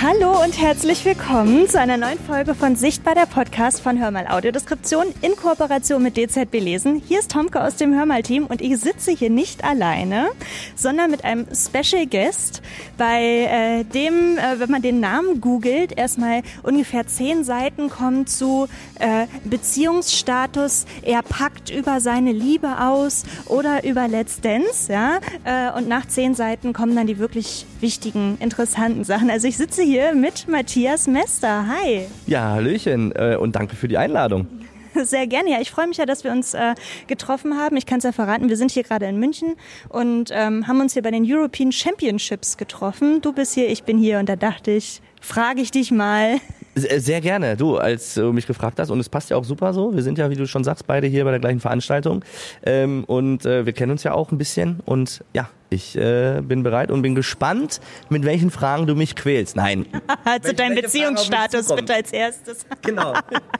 [0.00, 5.06] Hallo und herzlich willkommen zu einer neuen Folge von Sichtbar der Podcast von Hörmal Audiodeskription
[5.22, 7.02] in Kooperation mit DZB Lesen.
[7.04, 10.28] Hier ist Tomke aus dem Hörmal-Team und ich sitze hier nicht alleine,
[10.76, 12.62] sondern mit einem Special Guest,
[12.96, 18.68] bei äh, dem, äh, wenn man den Namen googelt, erstmal ungefähr zehn Seiten kommt zu
[19.00, 20.86] äh, Beziehungsstatus.
[21.02, 25.18] Er packt über seine Liebe aus oder über Let's Dance, ja.
[25.42, 29.30] Äh, und nach zehn Seiten kommen dann die wirklich wichtigen, interessanten Sachen.
[29.30, 31.66] Also ich sitze hier mit Matthias Mester.
[31.68, 32.06] Hi.
[32.26, 34.46] Ja, Hallöchen äh, und danke für die Einladung.
[34.94, 35.50] Sehr gerne.
[35.50, 36.74] Ja, ich freue mich ja, dass wir uns äh,
[37.06, 37.76] getroffen haben.
[37.76, 39.56] Ich kann es ja verraten, wir sind hier gerade in München
[39.88, 43.20] und ähm, haben uns hier bei den European Championships getroffen.
[43.20, 46.38] Du bist hier, ich bin hier und da dachte ich, frage ich dich mal.
[46.74, 48.90] Sehr gerne, du, als du mich gefragt hast.
[48.90, 49.94] Und es passt ja auch super so.
[49.94, 52.24] Wir sind ja, wie du schon sagst, beide hier bei der gleichen Veranstaltung.
[52.64, 54.80] Ähm, und äh, wir kennen uns ja auch ein bisschen.
[54.84, 59.56] Und ja, ich äh, bin bereit und bin gespannt, mit welchen Fragen du mich quälst.
[59.56, 59.86] Nein.
[60.42, 62.66] Zu deinem Beziehungsstatus bitte als erstes.
[62.82, 63.12] Genau.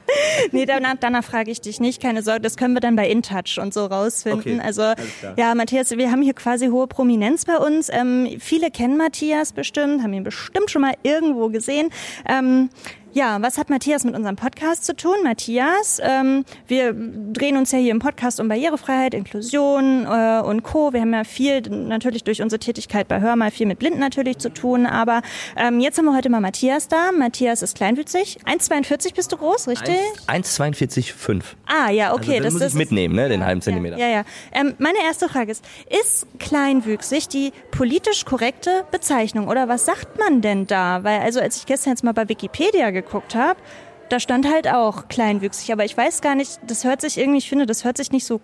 [0.53, 2.01] nee, danach, danach frage ich dich nicht.
[2.01, 4.55] Keine Sorge, das können wir dann bei InTouch und so rausfinden.
[4.55, 4.93] Okay, also
[5.37, 7.91] ja, Matthias, wir haben hier quasi hohe Prominenz bei uns.
[7.91, 11.91] Ähm, viele kennen Matthias bestimmt, haben ihn bestimmt schon mal irgendwo gesehen.
[12.27, 12.71] Ähm,
[13.13, 15.15] ja, was hat Matthias mit unserem Podcast zu tun?
[15.25, 20.93] Matthias, ähm, wir drehen uns ja hier im Podcast um Barrierefreiheit, Inklusion äh, und Co.
[20.93, 24.39] Wir haben ja viel natürlich durch unsere Tätigkeit bei Hör mal viel mit Blinden natürlich
[24.39, 25.23] zu tun, aber
[25.57, 27.13] ähm, jetzt haben wir heute mal Matthias da.
[27.13, 28.39] Matthias ist kleinwüchsig.
[28.45, 29.97] 1,42 bist du groß, richtig?
[30.27, 31.43] 1,42,5.
[31.67, 32.37] Ah, ja, okay.
[32.37, 33.97] Also, das muss ist ich mitnehmen, ne, den halben Zentimeter.
[33.97, 34.25] Ja, ja.
[34.53, 35.65] Ähm, meine erste Frage ist,
[36.01, 41.05] ist kleinwüchsig die politisch korrekte Bezeichnung oder was sagt man denn da?
[41.05, 43.61] Weil also als ich gestern jetzt mal bei Wikipedia geguckt habe,
[44.09, 47.49] da stand halt auch kleinwüchsig, aber ich weiß gar nicht, das hört sich irgendwie, ich
[47.49, 48.41] finde, das hört sich nicht so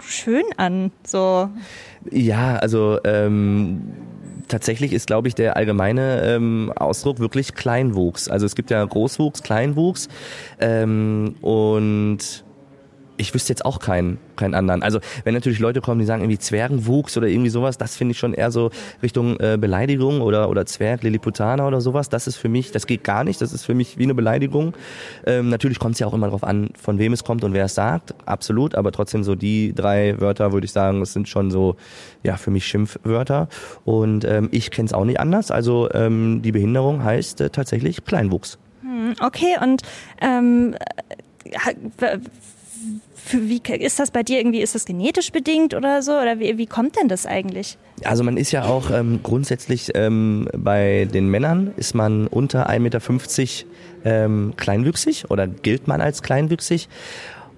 [0.00, 1.48] schön an, so.
[2.10, 3.92] Ja, also ähm,
[4.48, 8.28] tatsächlich ist, glaube ich, der allgemeine ähm, Ausdruck wirklich Kleinwuchs.
[8.28, 10.08] Also es gibt ja Großwuchs, Kleinwuchs
[10.60, 12.44] ähm, und
[13.16, 14.82] ich wüsste jetzt auch keinen, keinen anderen.
[14.82, 18.18] Also wenn natürlich Leute kommen, die sagen irgendwie Zwergenwuchs oder irgendwie sowas, das finde ich
[18.18, 18.70] schon eher so
[19.02, 22.08] Richtung äh, Beleidigung oder oder Zwerg, Lilliputaner oder sowas.
[22.08, 23.40] Das ist für mich, das geht gar nicht.
[23.40, 24.74] Das ist für mich wie eine Beleidigung.
[25.26, 27.64] Ähm, natürlich kommt es ja auch immer darauf an, von wem es kommt und wer
[27.66, 28.14] es sagt.
[28.26, 28.74] Absolut.
[28.74, 31.76] Aber trotzdem so die drei Wörter würde ich sagen, das sind schon so
[32.22, 33.48] ja für mich Schimpfwörter.
[33.84, 35.50] Und ähm, ich kenne es auch nicht anders.
[35.50, 38.58] Also ähm, die Behinderung heißt äh, tatsächlich Kleinwuchs.
[38.82, 39.82] Hm, Okay, und
[40.20, 40.74] ähm,
[41.44, 42.18] äh,
[43.32, 44.60] wie ist das bei dir irgendwie?
[44.60, 46.12] Ist das genetisch bedingt oder so?
[46.12, 47.78] Oder wie, wie kommt denn das eigentlich?
[48.04, 52.80] Also man ist ja auch ähm, grundsätzlich ähm, bei den Männern ist man unter 1,50
[52.80, 53.00] Meter
[54.04, 56.88] ähm, kleinwüchsig oder gilt man als kleinwüchsig.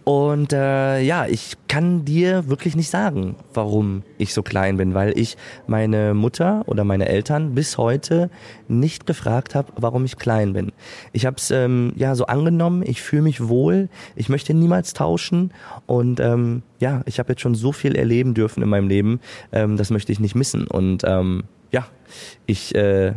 [0.09, 5.13] Und äh, ja, ich kann dir wirklich nicht sagen, warum ich so klein bin, weil
[5.19, 5.37] ich
[5.67, 8.31] meine Mutter oder meine Eltern bis heute
[8.69, 10.73] nicht gefragt habe, warum ich klein bin.
[11.13, 15.53] Ich habe es ähm, ja so angenommen, ich fühle mich wohl, ich möchte niemals tauschen
[15.85, 19.21] und ähm, ja, ich habe jetzt schon so viel erleben dürfen in meinem Leben,
[19.53, 20.67] ähm, das möchte ich nicht missen.
[20.67, 21.87] Und ähm, ja,
[22.47, 23.13] ich äh,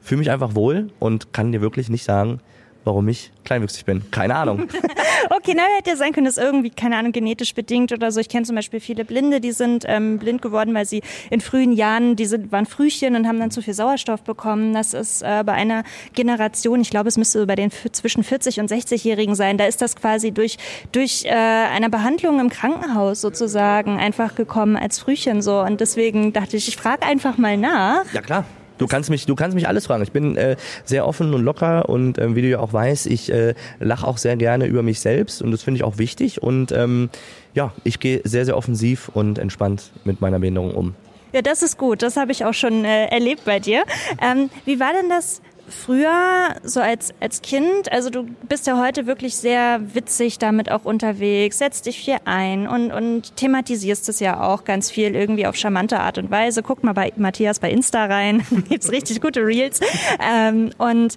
[0.00, 2.38] fühle mich einfach wohl und kann dir wirklich nicht sagen,
[2.84, 4.02] warum ich kleinwüchsig bin.
[4.10, 4.68] Keine Ahnung.
[5.30, 8.20] okay, na, hätte ja sein können, dass irgendwie, keine Ahnung, genetisch bedingt oder so.
[8.20, 11.72] Ich kenne zum Beispiel viele Blinde, die sind ähm, blind geworden, weil sie in frühen
[11.72, 14.74] Jahren, die sind, waren Frühchen und haben dann zu viel Sauerstoff bekommen.
[14.74, 15.84] Das ist äh, bei einer
[16.14, 19.96] Generation, ich glaube, es müsste bei den zwischen 40 und 60-Jährigen sein, da ist das
[19.96, 20.58] quasi durch,
[20.92, 25.60] durch äh, eine Behandlung im Krankenhaus sozusagen einfach gekommen als Frühchen so.
[25.60, 28.04] Und deswegen dachte ich, ich frage einfach mal nach.
[28.12, 28.44] Ja, klar.
[28.78, 30.02] Du kannst mich, du kannst mich alles fragen.
[30.02, 33.30] Ich bin äh, sehr offen und locker und ähm, wie du ja auch weißt, ich
[33.32, 36.72] äh, lache auch sehr gerne über mich selbst und das finde ich auch wichtig und
[36.72, 37.10] ähm,
[37.54, 40.94] ja, ich gehe sehr, sehr offensiv und entspannt mit meiner Behinderung um.
[41.32, 42.02] Ja, das ist gut.
[42.02, 43.84] Das habe ich auch schon äh, erlebt bei dir.
[44.22, 47.90] Ähm, wie war denn das früher so als, als Kind?
[47.92, 52.66] Also du bist ja heute wirklich sehr witzig damit auch unterwegs, setzt dich viel ein
[52.66, 56.62] und, und thematisierst es ja auch ganz viel irgendwie auf charmante Art und Weise.
[56.62, 59.80] Guck mal bei Matthias bei Insta rein, gibt's richtig gute Reels.
[60.20, 61.16] Ähm, und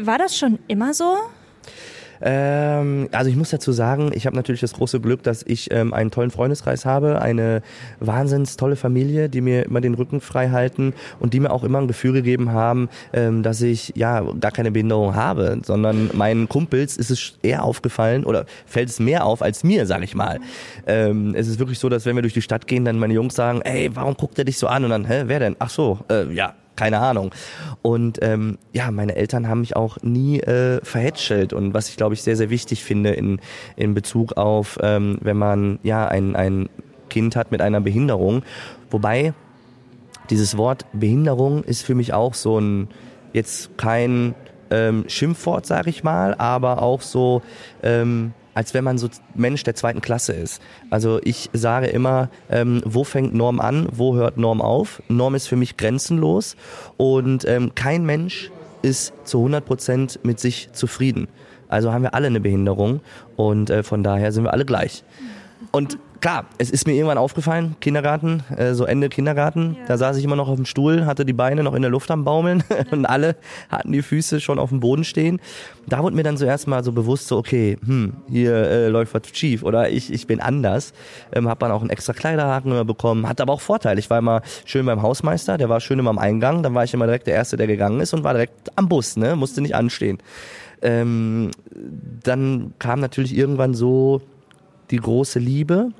[0.00, 1.16] war das schon immer so?
[2.20, 5.94] Ähm, also ich muss dazu sagen, ich habe natürlich das große Glück, dass ich ähm,
[5.94, 7.62] einen tollen Freundeskreis habe, eine
[8.00, 11.78] wahnsinns tolle Familie, die mir immer den Rücken frei halten und die mir auch immer
[11.78, 16.96] ein Gefühl gegeben haben, ähm, dass ich ja gar keine Behinderung habe, sondern meinen Kumpels
[16.96, 20.40] ist es eher aufgefallen oder fällt es mehr auf als mir, sage ich mal.
[20.86, 23.34] Ähm, es ist wirklich so, dass wenn wir durch die Stadt gehen, dann meine Jungs
[23.34, 24.84] sagen, ey, warum guckt er dich so an?
[24.84, 25.56] Und dann, hä, wer denn?
[25.58, 27.32] Ach so, äh, ja, keine Ahnung.
[27.82, 32.14] Und ähm, ja, meine Eltern haben mich auch nie äh, verhätschelt und was ich glaube
[32.14, 33.40] ich sehr, sehr wichtig finde in,
[33.76, 36.68] in Bezug auf, ähm, wenn man ja ein, ein
[37.10, 38.42] Kind hat mit einer Behinderung.
[38.90, 39.34] Wobei
[40.30, 42.88] dieses Wort Behinderung ist für mich auch so ein
[43.32, 44.34] jetzt kein
[44.70, 47.42] ähm, Schimpfwort, sage ich mal, aber auch so,
[47.82, 50.60] ähm, als wenn man so Mensch der zweiten Klasse ist.
[50.90, 55.00] Also ich sage immer, ähm, wo fängt Norm an, wo hört Norm auf?
[55.06, 56.56] Norm ist für mich grenzenlos
[56.96, 58.50] und ähm, kein Mensch
[58.82, 61.28] ist zu 100 Prozent mit sich zufrieden.
[61.68, 62.98] Also haben wir alle eine Behinderung
[63.36, 65.04] und äh, von daher sind wir alle gleich.
[65.70, 69.86] Und klar, es ist mir irgendwann aufgefallen, Kindergarten, äh, so Ende Kindergarten, ja.
[69.86, 72.10] da saß ich immer noch auf dem Stuhl, hatte die Beine noch in der Luft
[72.10, 73.36] am Baumeln und alle
[73.68, 75.40] hatten die Füße schon auf dem Boden stehen.
[75.86, 79.22] Da wurde mir dann zuerst mal so bewusst, so okay, hm, hier äh, läuft was
[79.32, 80.92] schief oder ich, ich bin anders.
[81.32, 83.98] Ähm, hab dann auch einen extra Kleiderhaken immer bekommen, hatte aber auch Vorteile.
[83.98, 86.94] Ich war immer schön beim Hausmeister, der war schön immer am Eingang, dann war ich
[86.94, 89.74] immer direkt der Erste, der gegangen ist und war direkt am Bus, ne, musste nicht
[89.74, 90.18] anstehen.
[90.80, 91.50] Ähm,
[92.22, 94.20] dann kam natürlich irgendwann so
[94.90, 95.92] die große Liebe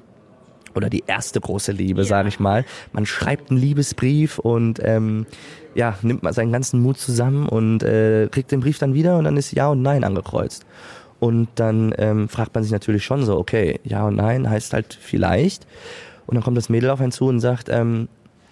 [0.75, 2.07] oder die erste große Liebe, ja.
[2.07, 2.65] sage ich mal.
[2.93, 5.27] Man schreibt einen Liebesbrief und ähm,
[5.75, 9.25] ja, nimmt mal seinen ganzen Mut zusammen und äh, kriegt den Brief dann wieder und
[9.25, 10.67] dann ist Ja und Nein angekreuzt.
[11.21, 14.97] Und dann ähm, fragt man sich natürlich schon so, okay, Ja und Nein heißt halt
[15.01, 15.67] vielleicht.
[16.27, 18.09] Und dann kommt das Mädel auf einen zu und sagt, ähm,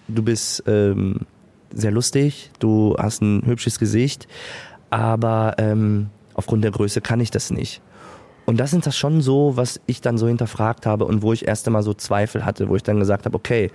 [0.07, 1.21] du bist ähm,
[1.73, 4.27] sehr lustig, du hast ein hübsches Gesicht,
[4.89, 7.81] aber ähm, aufgrund der Größe kann ich das nicht.
[8.47, 11.45] Und das sind das schon so, was ich dann so hinterfragt habe und wo ich
[11.45, 13.71] erst einmal so Zweifel hatte, wo ich dann gesagt habe, okay,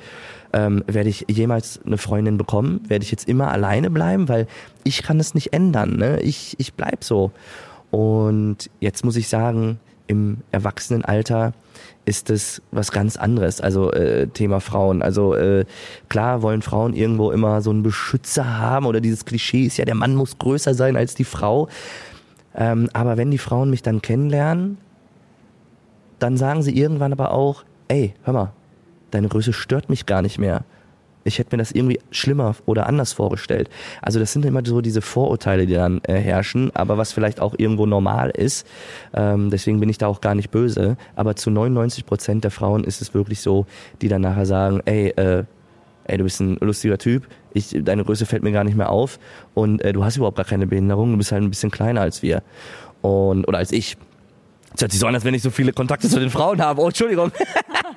[0.55, 2.81] ähm, werde ich jemals eine Freundin bekommen?
[2.89, 4.31] Werde ich jetzt immer alleine bleiben?
[4.31, 4.47] Weil
[4.83, 5.97] ich kann es nicht ändern.
[5.99, 6.21] Ne?
[6.23, 7.33] Ich, ich bleib so.
[7.91, 11.53] Und jetzt muss ich sagen, im Erwachsenenalter
[12.07, 13.61] ist es was ganz anderes.
[13.61, 15.03] Also äh, Thema Frauen.
[15.03, 15.67] Also äh,
[16.09, 19.97] klar wollen Frauen irgendwo immer so einen Beschützer haben oder dieses Klischee ist ja, der
[19.97, 21.69] Mann muss größer sein als die Frau.
[22.55, 24.79] Ähm, aber wenn die Frauen mich dann kennenlernen,
[26.19, 28.53] dann sagen sie irgendwann aber auch, ey, hör mal,
[29.11, 30.65] deine Größe stört mich gar nicht mehr.
[31.25, 33.71] Ich hätte mir das irgendwie schlimmer oder anders vorgestellt.
[34.01, 37.55] Also das sind immer so diese Vorurteile, die dann äh, herrschen, aber was vielleicht auch
[37.57, 38.67] irgendwo normal ist.
[39.15, 40.97] Ähm, deswegen bin ich da auch gar nicht böse.
[41.15, 43.67] Aber zu 99 Prozent der Frauen ist es wirklich so,
[44.01, 45.45] die dann nachher sagen, ey, äh,
[46.13, 49.19] ey, du bist ein lustiger Typ, ich, deine Größe fällt mir gar nicht mehr auf
[49.55, 52.23] und äh, du hast überhaupt gar keine Behinderung, du bist halt ein bisschen kleiner als
[52.23, 52.43] wir
[53.01, 53.97] und oder als ich.
[54.75, 56.81] Es hört sich so an, als wenn ich so viele Kontakte zu den Frauen habe.
[56.81, 57.31] Oh, Entschuldigung.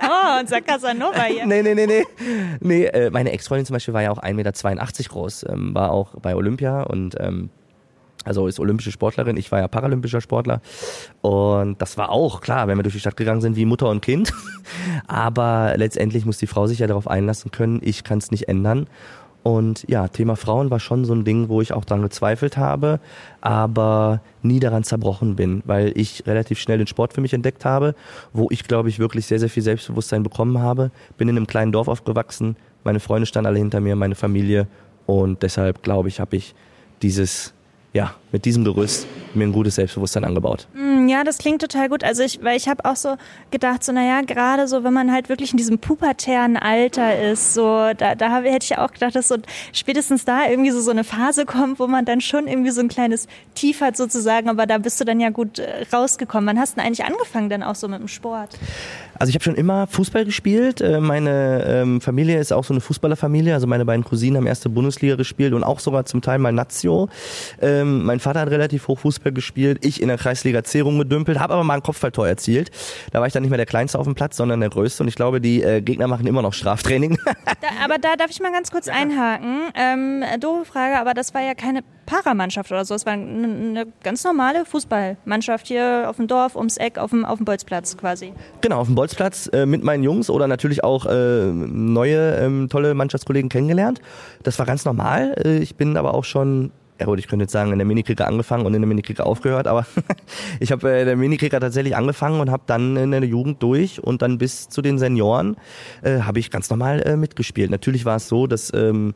[0.07, 1.47] Oh, unser Casanova hier.
[1.47, 2.03] nee, nee, nee, nee.
[2.59, 4.51] nee äh, meine Ex-Freundin zum Beispiel war ja auch 1,82 Meter
[5.09, 7.49] groß, ähm, war auch bei Olympia und ähm,
[8.25, 10.61] also ist olympische Sportlerin, ich war ja paralympischer Sportler.
[11.21, 14.01] Und das war auch klar, wenn wir durch die Stadt gegangen sind wie Mutter und
[14.01, 14.33] Kind,
[15.07, 18.87] aber letztendlich muss die Frau sich ja darauf einlassen können, ich kann es nicht ändern.
[19.45, 22.99] Und ja, Thema Frauen war schon so ein Ding, wo ich auch dran gezweifelt habe,
[23.41, 27.93] aber nie daran zerbrochen bin, weil ich relativ schnell den Sport für mich entdeckt habe,
[28.33, 30.89] wo ich glaube ich wirklich sehr, sehr viel Selbstbewusstsein bekommen habe.
[31.19, 34.65] Bin in einem kleinen Dorf aufgewachsen, meine Freunde standen alle hinter mir, meine Familie.
[35.05, 36.55] Und deshalb glaube ich, habe ich
[37.03, 37.53] dieses
[37.95, 40.67] ja, mit diesem Gerüst mir ein gutes Selbstbewusstsein angebaut.
[40.73, 42.03] Mm, ja, das klingt total gut.
[42.03, 43.15] Also ich, weil ich habe auch so
[43.49, 47.91] gedacht, so naja, gerade so, wenn man halt wirklich in diesem pubertären Alter ist, so
[47.97, 49.37] da, da hätte ich auch gedacht, dass so
[49.71, 52.89] spätestens da irgendwie so so eine Phase kommt, wo man dann schon irgendwie so ein
[52.89, 54.49] kleines Tief hat sozusagen.
[54.49, 56.47] Aber da bist du dann ja gut äh, rausgekommen.
[56.47, 58.57] Wann hast du denn eigentlich angefangen dann auch so mit dem Sport?
[59.17, 60.81] Also ich habe schon immer Fußball gespielt.
[60.81, 63.53] Äh, meine ähm, Familie ist auch so eine Fußballerfamilie.
[63.53, 67.09] Also meine beiden Cousinen haben erste Bundesliga gespielt und auch sogar zum Teil mal Nazio.
[67.61, 69.85] Ähm, mein Vater hat relativ hoch Fußball gespielt.
[69.85, 72.71] Ich in der Kreisliga C rumgedümpelt, habe aber mal ein Kopfballtor erzielt.
[73.11, 75.03] Da war ich dann nicht mehr der Kleinste auf dem Platz, sondern der Größte.
[75.03, 77.17] Und ich glaube, die äh, Gegner machen immer noch Straftraining.
[77.61, 79.69] Da, aber da darf ich mal ganz kurz einhaken.
[79.75, 82.93] Ähm, doofe Frage, aber das war ja keine Paramannschaft oder so.
[82.93, 87.37] Es war eine ganz normale Fußballmannschaft hier auf dem Dorf, ums Eck, auf dem, auf
[87.37, 88.33] dem Bolzplatz quasi.
[88.61, 92.93] Genau, auf dem Bolzplatz äh, mit meinen Jungs oder natürlich auch äh, neue ähm, tolle
[92.93, 94.01] Mannschaftskollegen kennengelernt.
[94.43, 95.35] Das war ganz normal.
[95.43, 98.27] Äh, ich bin aber auch schon ja gut, ich könnte jetzt sagen, in der Minikrieger
[98.27, 99.85] angefangen und in der Minikrieger aufgehört, aber
[100.59, 104.01] ich habe äh, in der Minikrieger tatsächlich angefangen und habe dann in der Jugend durch
[104.01, 105.57] und dann bis zu den Senioren
[106.03, 107.69] äh, habe ich ganz normal äh, mitgespielt.
[107.69, 109.13] Natürlich war es so, dass ähm,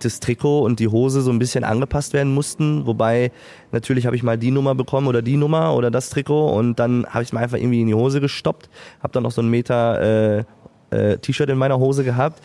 [0.00, 2.86] das Trikot und die Hose so ein bisschen angepasst werden mussten.
[2.86, 3.32] Wobei
[3.72, 7.06] natürlich habe ich mal die Nummer bekommen oder die Nummer oder das Trikot und dann
[7.06, 8.70] habe ich es mir einfach irgendwie in die Hose gestoppt,
[9.02, 10.44] habe dann noch so einen Meter äh,
[10.90, 12.40] äh, T-Shirt in meiner Hose gehabt.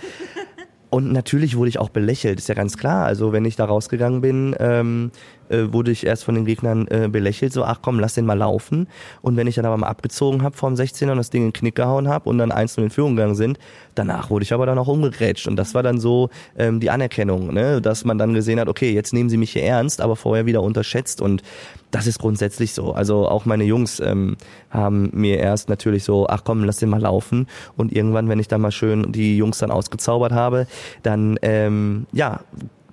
[0.90, 3.06] Und natürlich wurde ich auch belächelt, ist ja ganz klar.
[3.06, 5.12] Also wenn ich da rausgegangen bin, ähm,
[5.50, 8.38] äh, wurde ich erst von den Gegnern äh, belächelt, so ach komm, lass den mal
[8.38, 8.88] laufen.
[9.22, 11.54] Und wenn ich dann aber mal abgezogen habe vom 16er und das Ding in den
[11.54, 13.60] Knick gehauen habe und dann einzeln in Führung gegangen sind,
[13.96, 15.48] danach wurde ich aber dann auch umgegrätscht.
[15.48, 17.82] Und das war dann so ähm, die Anerkennung, ne?
[17.82, 20.62] dass man dann gesehen hat, okay, jetzt nehmen sie mich hier ernst, aber vorher wieder
[20.62, 21.22] unterschätzt.
[21.22, 21.44] Und
[21.92, 22.94] das ist grundsätzlich so.
[22.94, 24.38] Also auch meine Jungs ähm,
[24.70, 27.48] haben mir erst natürlich so, ach komm, lass den mal laufen.
[27.76, 30.68] Und irgendwann, wenn ich dann mal schön die Jungs dann ausgezaubert habe,
[31.04, 32.42] dann ähm, ja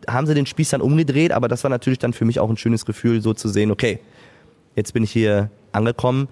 [0.09, 2.57] haben sie den Spieß dann umgedreht, aber das war natürlich dann für mich auch ein
[2.57, 4.01] schönes Gefühl, so zu sehen, okay,
[4.75, 6.29] jetzt bin ich hier angekommen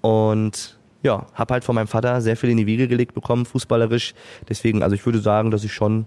[0.00, 4.14] und ja, habe halt von meinem Vater sehr viel in die Wiege gelegt bekommen, fußballerisch.
[4.48, 6.06] Deswegen, also ich würde sagen, dass ich schon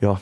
[0.00, 0.20] ja,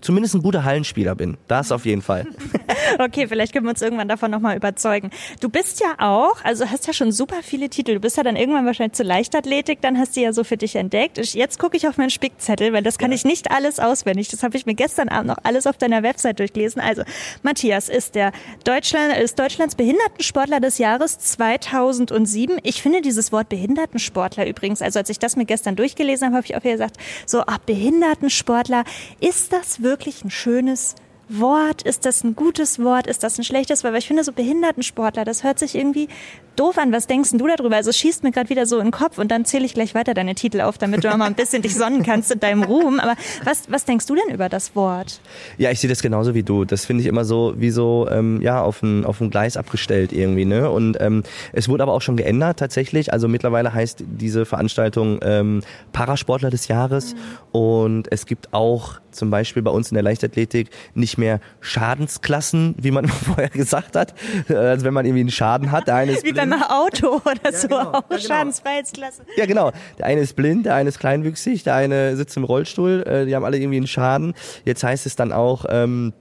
[0.00, 1.36] zumindest ein guter Hallenspieler bin.
[1.48, 2.26] Das auf jeden Fall.
[2.98, 5.10] okay, vielleicht können wir uns irgendwann davon nochmal überzeugen.
[5.40, 7.94] Du bist ja auch, also hast ja schon super viele Titel.
[7.94, 10.76] Du bist ja dann irgendwann wahrscheinlich zur Leichtathletik, dann hast du ja so für dich
[10.76, 11.18] entdeckt.
[11.18, 13.16] Jetzt gucke ich auf meinen Spickzettel, weil das kann ja.
[13.16, 14.28] ich nicht alles auswendig.
[14.28, 16.80] Das habe ich mir gestern Abend noch alles auf deiner Website durchgelesen.
[16.80, 17.02] Also,
[17.42, 18.30] Matthias ist der
[18.62, 22.58] Deutschland, ist Deutschlands Behindertensportler des Jahres 2007.
[22.62, 26.46] Ich finde dieses Wort Behindertensportler übrigens, also als ich das mir gestern durchgelesen habe, habe
[26.46, 28.84] ich auch wieder gesagt, so, ah, Behindertensportler,
[29.20, 30.94] ist das wirklich ein schönes
[31.28, 31.82] Wort?
[31.82, 33.06] Ist das ein gutes Wort?
[33.06, 33.92] Ist das ein schlechtes Wort?
[33.92, 36.08] Weil ich finde, so Behindertensportler, das hört sich irgendwie
[36.56, 36.92] doof an.
[36.92, 37.76] Was denkst du darüber?
[37.76, 40.14] Also schießt mir gerade wieder so in den Kopf und dann zähle ich gleich weiter
[40.14, 43.00] deine Titel auf, damit du auch mal ein bisschen dich sonnen kannst in deinem Ruhm.
[43.00, 43.14] Aber
[43.44, 45.20] was, was denkst du denn über das Wort?
[45.58, 46.64] Ja, ich sehe das genauso wie du.
[46.64, 50.12] Das finde ich immer so wie so ähm, ja auf ein, auf ein Gleis abgestellt
[50.12, 50.44] irgendwie.
[50.44, 50.70] Ne?
[50.70, 53.12] Und ähm, es wurde aber auch schon geändert tatsächlich.
[53.12, 57.60] Also mittlerweile heißt diese Veranstaltung ähm, Parasportler des Jahres mhm.
[57.60, 62.90] und es gibt auch zum Beispiel bei uns in der Leichtathletik nicht mehr Schadensklassen, wie
[62.90, 64.14] man vorher gesagt hat.
[64.48, 66.50] Also wenn man irgendwie einen Schaden hat, der eine ist wie blind.
[66.50, 68.20] beim Auto oder so, genau, auch ja, genau.
[68.20, 69.22] Schadensfreiheitsklasse.
[69.36, 69.72] Ja, genau.
[69.98, 73.34] Der eine ist blind, der eine ist kleinwüchsig, der eine sitzt im Rollstuhl, äh, die
[73.34, 74.34] haben alle irgendwie einen Schaden.
[74.64, 76.12] Jetzt heißt es dann auch ähm,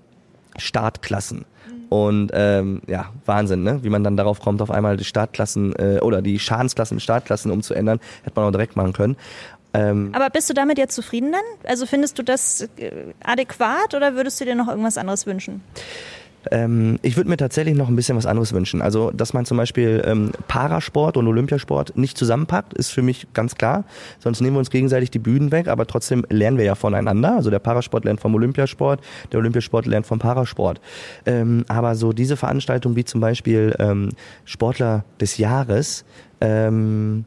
[0.57, 1.45] Startklassen.
[1.89, 3.79] Und ähm, ja, Wahnsinn, ne?
[3.83, 7.51] wie man dann darauf kommt, auf einmal die Startklassen äh, oder die Schadensklassen in Startklassen
[7.51, 9.17] umzuändern, hätte man auch direkt machen können.
[9.75, 11.69] Ähm, Aber bist du damit jetzt zufrieden dann?
[11.69, 12.91] Also findest du das äh,
[13.23, 15.61] adäquat oder würdest du dir noch irgendwas anderes wünschen?
[16.51, 18.81] Ähm, ich würde mir tatsächlich noch ein bisschen was anderes wünschen.
[18.81, 23.55] Also, dass man zum Beispiel ähm, Parasport und Olympiasport nicht zusammenpackt, ist für mich ganz
[23.55, 23.83] klar.
[24.19, 27.35] Sonst nehmen wir uns gegenseitig die Bühnen weg, aber trotzdem lernen wir ja voneinander.
[27.35, 29.01] Also der Parasport lernt vom Olympiasport,
[29.31, 30.79] der Olympiasport lernt vom Parasport.
[31.25, 34.09] Ähm, aber so diese Veranstaltung wie zum Beispiel ähm,
[34.45, 36.05] Sportler des Jahres,
[36.41, 37.25] ähm,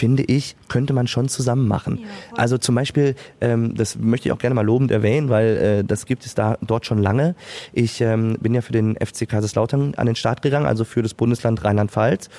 [0.00, 1.98] finde ich, könnte man schon zusammen machen.
[1.98, 5.84] Ja, also zum Beispiel, ähm, das möchte ich auch gerne mal lobend erwähnen, weil äh,
[5.84, 7.34] das gibt es da dort schon lange.
[7.74, 11.12] Ich ähm, bin ja für den FC Kaiserslautern an den Start gegangen, also für das
[11.12, 12.30] Bundesland Rheinland-Pfalz.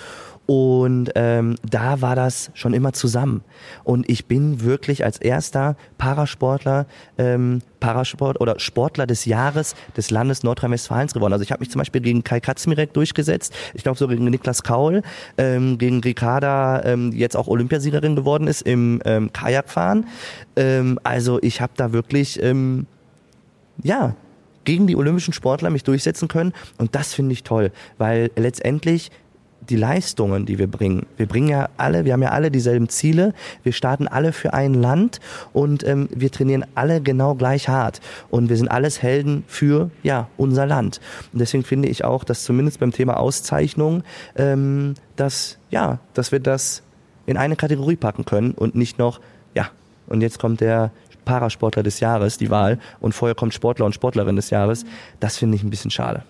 [0.47, 3.43] Und ähm, da war das schon immer zusammen.
[3.83, 10.43] Und ich bin wirklich als erster Parasportler, ähm, Parasport oder Sportler des Jahres des Landes
[10.43, 11.33] Nordrhein-Westfalens geworden.
[11.33, 14.63] Also ich habe mich zum Beispiel gegen Kai Katzmirek durchgesetzt, ich glaube so gegen Niklas
[14.63, 15.03] Kaul,
[15.37, 20.07] ähm, gegen Ricarda, ähm, die jetzt auch Olympiasiegerin geworden ist im ähm, Kajakfahren.
[20.55, 22.87] Ähm, also ich habe da wirklich, ähm,
[23.83, 24.15] ja,
[24.63, 26.53] gegen die olympischen Sportler mich durchsetzen können.
[26.77, 29.11] Und das finde ich toll, weil letztendlich
[29.69, 31.05] die Leistungen, die wir bringen.
[31.17, 33.33] Wir bringen ja alle, wir haben ja alle dieselben Ziele.
[33.63, 35.19] Wir starten alle für ein Land
[35.53, 38.01] und ähm, wir trainieren alle genau gleich hart.
[38.29, 40.99] Und wir sind alles Helden für ja unser Land.
[41.31, 44.03] Und deswegen finde ich auch, dass zumindest beim Thema Auszeichnung,
[44.35, 46.83] ähm, dass ja, dass wir das
[47.25, 49.21] in eine Kategorie packen können und nicht noch
[49.53, 49.69] ja.
[50.07, 50.91] Und jetzt kommt der
[51.23, 54.85] Parasportler des Jahres, die Wahl, und vorher kommt Sportler und Sportlerin des Jahres.
[55.19, 56.23] Das finde ich ein bisschen schade.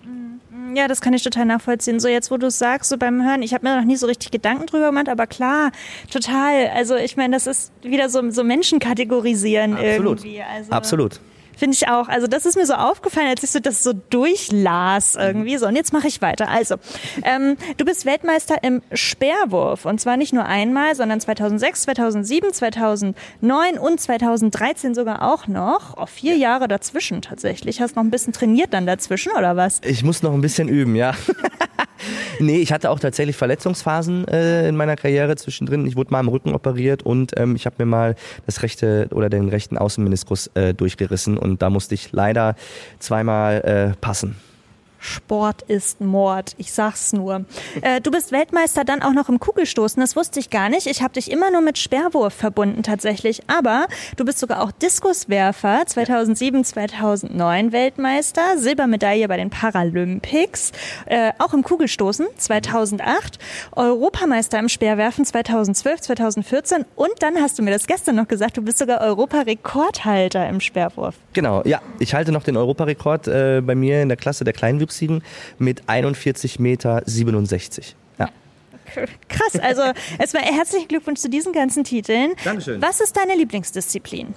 [0.74, 2.00] Ja, das kann ich total nachvollziehen.
[2.00, 4.06] So jetzt, wo du es sagst, so beim Hören, ich habe mir noch nie so
[4.06, 5.72] richtig Gedanken drüber gemacht, aber klar,
[6.10, 6.68] total.
[6.74, 10.24] Also ich meine, das ist wieder so, so Menschen kategorisieren Absolut.
[10.24, 10.42] irgendwie.
[10.42, 11.20] Also, Absolut.
[11.56, 12.08] Finde ich auch.
[12.08, 15.56] Also das ist mir so aufgefallen, als ich so das so durchlas irgendwie.
[15.56, 16.48] So, und jetzt mache ich weiter.
[16.48, 16.76] Also,
[17.22, 19.84] ähm, du bist Weltmeister im Speerwurf.
[19.84, 25.96] Und zwar nicht nur einmal, sondern 2006, 2007, 2009 und 2013 sogar auch noch.
[25.96, 27.80] Oh, vier Jahre dazwischen tatsächlich.
[27.80, 29.80] Hast noch ein bisschen trainiert dann dazwischen, oder was?
[29.84, 31.14] Ich muss noch ein bisschen üben, ja.
[32.40, 35.86] nee, ich hatte auch tatsächlich Verletzungsphasen äh, in meiner Karriere zwischendrin.
[35.86, 38.14] Ich wurde mal am Rücken operiert und ähm, ich habe mir mal
[38.46, 42.54] das rechte oder den rechten Außenmeniskus äh, durchgerissen und da musste ich leider
[42.98, 44.36] zweimal äh, passen.
[45.02, 46.54] Sport ist Mord.
[46.58, 47.44] Ich sag's nur.
[47.82, 50.00] Äh, du bist Weltmeister dann auch noch im Kugelstoßen.
[50.00, 50.86] Das wusste ich gar nicht.
[50.86, 53.42] Ich habe dich immer nur mit Sperrwurf verbunden tatsächlich.
[53.48, 55.82] Aber du bist sogar auch Diskuswerfer.
[55.84, 58.56] 2007, 2009 Weltmeister.
[58.56, 60.70] Silbermedaille bei den Paralympics.
[61.06, 63.38] Äh, auch im Kugelstoßen 2008.
[63.72, 66.84] Europameister im Speerwerfen 2012, 2014.
[66.94, 71.16] Und dann hast du mir das gestern noch gesagt, du bist sogar Europarekordhalter im Speerwurf.
[71.32, 71.80] Genau, ja.
[71.98, 75.22] Ich halte noch den Europarekord äh, bei mir in der Klasse der Kleinwüchsigen Nachwuchsigen
[75.58, 77.96] mit 41 Meter 67.
[78.18, 78.28] Ja.
[79.28, 79.82] Krass, also
[80.18, 82.32] erstmal herzlichen Glückwunsch zu diesen ganzen Titeln.
[82.44, 82.82] Dankeschön.
[82.82, 84.34] Was ist deine Lieblingsdisziplin?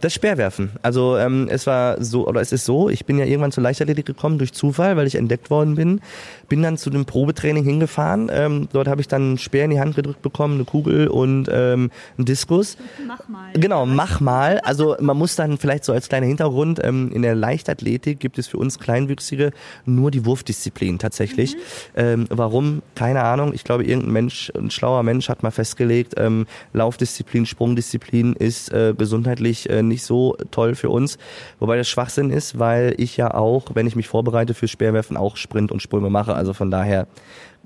[0.00, 0.70] Das Speerwerfen.
[0.82, 4.06] Also ähm, es war so, oder es ist so, ich bin ja irgendwann zur Leichtathletik
[4.06, 6.00] gekommen durch Zufall, weil ich entdeckt worden bin.
[6.48, 8.30] Bin dann zu dem Probetraining hingefahren.
[8.32, 11.48] Ähm, dort habe ich dann einen Speer in die Hand gedrückt bekommen, eine Kugel und
[11.50, 12.76] ähm, einen Diskus.
[13.06, 13.52] Mach mal.
[13.54, 14.60] Genau, mach mal.
[14.60, 18.46] Also man muss dann vielleicht so als kleiner Hintergrund, ähm, in der Leichtathletik gibt es
[18.46, 19.50] für uns Kleinwüchsige
[19.84, 21.54] nur die Wurfdisziplin tatsächlich.
[21.54, 21.58] Mhm.
[21.96, 22.82] Ähm, warum?
[22.94, 23.52] Keine Ahnung.
[23.52, 28.94] Ich glaube, irgendein Mensch, ein schlauer Mensch hat mal festgelegt, ähm, Laufdisziplin, Sprungdisziplin ist äh,
[28.96, 31.18] gesundheitlich äh, nicht so toll für uns.
[31.58, 35.36] Wobei das Schwachsinn ist, weil ich ja auch, wenn ich mich vorbereite fürs Speerwerfen, auch
[35.36, 36.34] Sprint und Sprünge mache.
[36.34, 37.06] Also von daher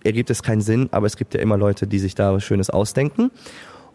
[0.04, 2.70] ergibt es keinen Sinn, aber es gibt ja immer Leute, die sich da was Schönes
[2.70, 3.30] ausdenken.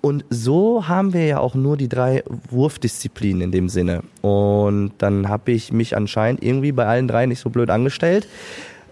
[0.01, 4.03] Und so haben wir ja auch nur die drei Wurfdisziplinen in dem Sinne.
[4.21, 8.27] Und dann habe ich mich anscheinend irgendwie bei allen drei nicht so blöd angestellt.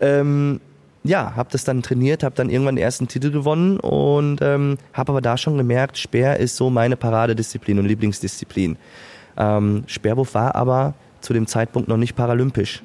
[0.01, 0.59] Ähm,
[1.03, 5.11] ja, habe das dann trainiert, habe dann irgendwann den ersten Titel gewonnen und ähm, habe
[5.11, 8.77] aber da schon gemerkt, Speer ist so meine Paradedisziplin und Lieblingsdisziplin.
[9.37, 12.83] Ähm, Speerwurf war aber zu dem Zeitpunkt noch nicht paralympisch.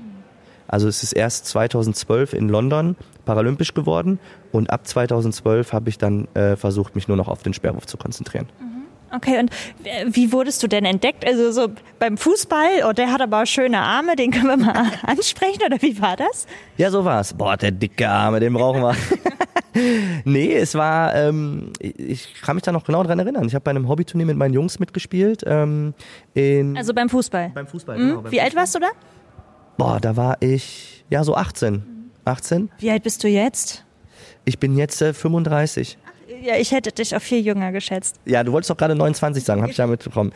[0.67, 4.19] Also es ist erst 2012 in London paralympisch geworden
[4.53, 7.97] und ab 2012 habe ich dann äh, versucht, mich nur noch auf den Speerwurf zu
[7.97, 8.47] konzentrieren.
[8.61, 8.71] Mhm.
[9.13, 9.51] Okay, und
[10.15, 11.27] wie wurdest du denn entdeckt?
[11.27, 15.63] Also so beim Fußball, oh, der hat aber schöne Arme, den können wir mal ansprechen,
[15.67, 16.47] oder wie war das?
[16.77, 17.35] Ja, so war's.
[17.35, 18.95] Boah, der dicke Arme, den brauchen wir.
[20.25, 23.47] nee, es war, ähm, ich kann mich da noch genau dran erinnern.
[23.47, 25.43] Ich habe bei einem Hobbyturnier mit meinen Jungs mitgespielt.
[25.47, 25.95] Ähm,
[26.35, 27.51] in also beim Fußball?
[27.55, 28.01] Beim Fußball, mhm.
[28.01, 28.15] genau.
[28.23, 28.45] Beim wie Fußball.
[28.45, 28.89] alt warst du da?
[29.77, 32.11] Boah, da war ich, ja, so 18.
[32.25, 32.71] 18.
[32.79, 33.85] Wie alt bist du jetzt?
[34.45, 35.99] Ich bin jetzt äh, 35.
[36.43, 38.21] Ja, ich hätte dich auf viel jünger geschätzt.
[38.25, 40.33] Ja, du wolltest doch gerade 29 sagen, habe ich ja mitbekommen.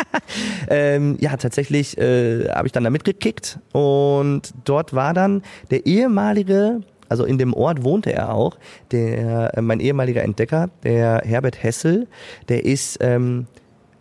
[0.68, 6.80] ähm, ja, tatsächlich äh, habe ich dann da mitgekickt und dort war dann der ehemalige,
[7.08, 8.58] also in dem Ort wohnte er auch,
[8.90, 12.06] der äh, mein ehemaliger Entdecker, der Herbert Hessel,
[12.48, 13.46] der ist ähm,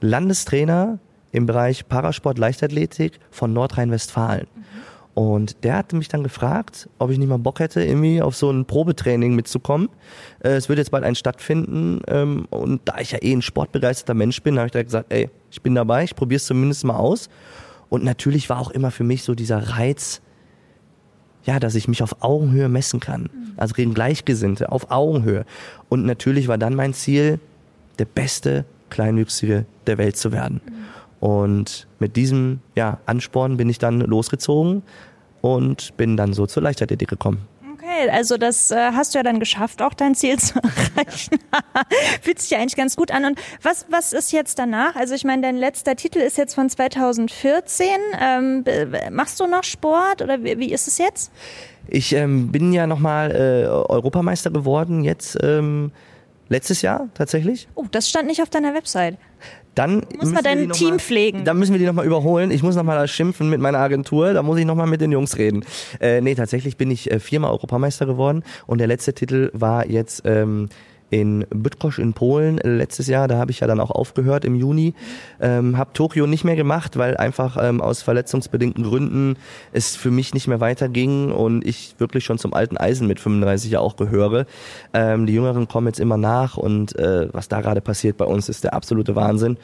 [0.01, 0.99] Landestrainer
[1.31, 4.47] im Bereich Parasport Leichtathletik von Nordrhein-Westfalen.
[4.53, 4.61] Mhm.
[5.17, 8.51] Und der hatte mich dann gefragt, ob ich nicht mal Bock hätte, irgendwie auf so
[8.51, 9.89] ein Probetraining mitzukommen.
[10.43, 12.01] Äh, es wird jetzt bald ein stattfinden.
[12.07, 15.31] Ähm, und da ich ja eh ein sportbegeisterter Mensch bin, habe ich da gesagt, ey,
[15.49, 17.29] ich bin dabei, ich probiere es zumindest mal aus.
[17.89, 20.21] Und natürlich war auch immer für mich so dieser Reiz,
[21.47, 23.23] ja, dass ich mich auf Augenhöhe messen kann.
[23.23, 23.53] Mhm.
[23.55, 25.45] Also gegen Gleichgesinnte, auf Augenhöhe.
[25.89, 27.39] Und natürlich war dann mein Ziel,
[27.97, 30.61] der beste Kleinwüchsige der Welt zu werden.
[30.63, 31.27] Mhm.
[31.27, 34.83] Und mit diesem ja, Ansporn bin ich dann losgezogen
[35.41, 37.39] und bin dann so zur Leichtathletik gekommen.
[37.97, 41.39] Okay, also das äh, hast du ja dann geschafft, auch dein Ziel zu erreichen.
[42.21, 43.25] Fühlt sich ja eigentlich ganz gut an.
[43.25, 44.95] Und was, was ist jetzt danach?
[44.95, 47.87] Also ich meine, dein letzter Titel ist jetzt von 2014.
[48.19, 48.63] Ähm,
[49.11, 51.31] machst du noch Sport oder wie, wie ist es jetzt?
[51.87, 55.91] Ich ähm, bin ja nochmal äh, Europameister geworden, jetzt ähm,
[56.49, 57.67] letztes Jahr tatsächlich.
[57.75, 59.17] Oh, das stand nicht auf deiner Website.
[59.77, 61.43] Dann muss man dein Team mal, pflegen.
[61.45, 62.49] Dann müssen wir die nochmal überholen.
[62.49, 64.33] Ich muss nochmal schimpfen mit meiner Agentur.
[64.33, 65.63] Da muss ich nochmal mit den Jungs reden.
[65.99, 70.23] Äh, nee, tatsächlich bin ich äh, viermal Europameister geworden und der letzte Titel war jetzt
[70.25, 70.69] ähm,
[71.09, 73.27] in Bydgoszcz in Polen letztes Jahr.
[73.27, 74.93] Da habe ich ja dann auch aufgehört im Juni.
[75.39, 79.37] Ähm, habe Tokio nicht mehr gemacht, weil einfach ähm, aus verletzungsbedingten Gründen
[79.71, 83.71] es für mich nicht mehr weiterging und ich wirklich schon zum alten Eisen mit 35
[83.71, 84.45] ja auch gehöre.
[84.93, 88.49] Ähm, die Jüngeren kommen jetzt immer nach und äh, was da gerade passiert bei uns
[88.49, 89.57] ist der absolute Wahnsinn.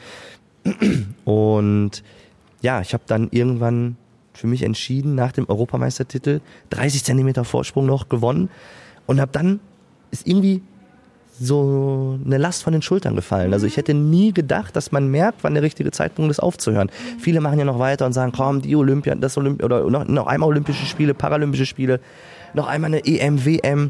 [1.25, 2.03] Und
[2.61, 3.97] ja, ich habe dann irgendwann
[4.33, 8.49] für mich entschieden, nach dem Europameistertitel 30 Zentimeter Vorsprung noch gewonnen
[9.05, 9.59] und habe dann
[10.11, 10.61] ist irgendwie
[11.39, 13.53] so eine Last von den Schultern gefallen.
[13.53, 16.91] Also ich hätte nie gedacht, dass man merkt, wann der richtige Zeitpunkt ist, aufzuhören.
[17.19, 20.27] Viele machen ja noch weiter und sagen, komm, die Olympia, das Olympia oder noch, noch
[20.27, 21.99] einmal Olympische Spiele, Paralympische Spiele,
[22.53, 23.89] noch einmal eine EM, WM.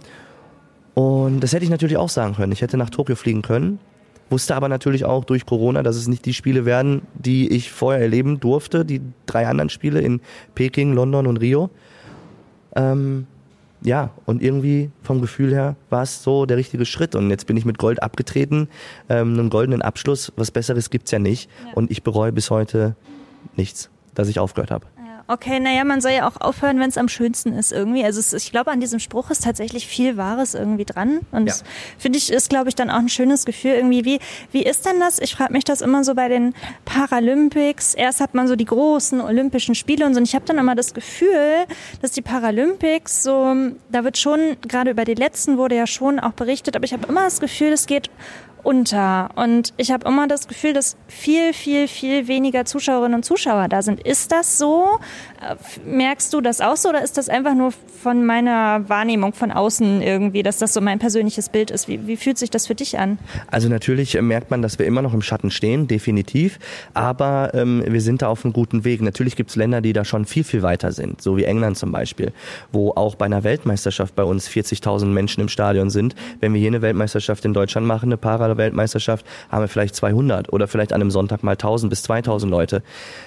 [0.94, 2.52] Und das hätte ich natürlich auch sagen können.
[2.52, 3.80] Ich hätte nach Tokio fliegen können,
[4.30, 8.02] wusste aber natürlich auch durch Corona, dass es nicht die Spiele werden, die ich vorher
[8.02, 10.22] erleben durfte, die drei anderen Spiele in
[10.56, 11.70] Peking, London und Rio.
[12.76, 13.28] Ähm,
[13.84, 17.16] ja, und irgendwie vom Gefühl her war es so der richtige Schritt.
[17.16, 18.70] Und jetzt bin ich mit Gold abgetreten,
[19.10, 20.32] ähm, einen goldenen Abschluss.
[20.36, 21.50] Was Besseres gibt's ja nicht.
[21.66, 21.74] Ja.
[21.74, 22.96] Und ich bereue bis heute
[23.56, 24.86] nichts, dass ich aufgehört habe.
[25.26, 28.04] Okay, naja, man soll ja auch aufhören, wenn es am schönsten ist irgendwie.
[28.04, 31.22] Also es, ich glaube, an diesem Spruch ist tatsächlich viel Wahres irgendwie dran.
[31.32, 31.54] Und ja.
[31.98, 34.04] finde ich, ist, glaube ich, dann auch ein schönes Gefühl irgendwie.
[34.04, 34.20] Wie,
[34.52, 35.20] wie ist denn das?
[35.20, 37.94] Ich frage mich das immer so bei den Paralympics.
[37.94, 40.20] Erst hat man so die großen Olympischen Spiele und so.
[40.20, 41.68] Und ich habe dann immer das Gefühl,
[42.02, 43.56] dass die Paralympics so,
[43.90, 47.08] da wird schon, gerade über die letzten wurde ja schon auch berichtet, aber ich habe
[47.08, 48.10] immer das Gefühl, es geht
[48.64, 49.30] unter.
[49.36, 53.82] Und ich habe immer das Gefühl, dass viel, viel, viel weniger Zuschauerinnen und Zuschauer da
[53.82, 54.00] sind.
[54.00, 55.00] Ist das so?
[55.86, 60.02] Merkst du das auch so oder ist das einfach nur von meiner Wahrnehmung von außen
[60.02, 61.88] irgendwie, dass das so mein persönliches Bild ist?
[61.88, 63.18] Wie, wie fühlt sich das für dich an?
[63.48, 66.60] Also natürlich äh, merkt man, dass wir immer noch im Schatten stehen, definitiv.
[66.94, 69.02] Aber ähm, wir sind da auf einem guten Weg.
[69.02, 71.92] Natürlich gibt es Länder, die da schon viel, viel weiter sind, so wie England zum
[71.92, 72.34] Beispiel,
[72.72, 76.16] wo auch bei einer Weltmeisterschaft bei uns 40.000 Menschen im Stadion sind.
[76.40, 80.68] Wenn wir hier eine Weltmeisterschaft in Deutschland machen, eine Para-Weltmeisterschaft, haben wir vielleicht 200 oder
[80.68, 82.84] vielleicht an einem Sonntag mal 1000 bis 2000 Leute.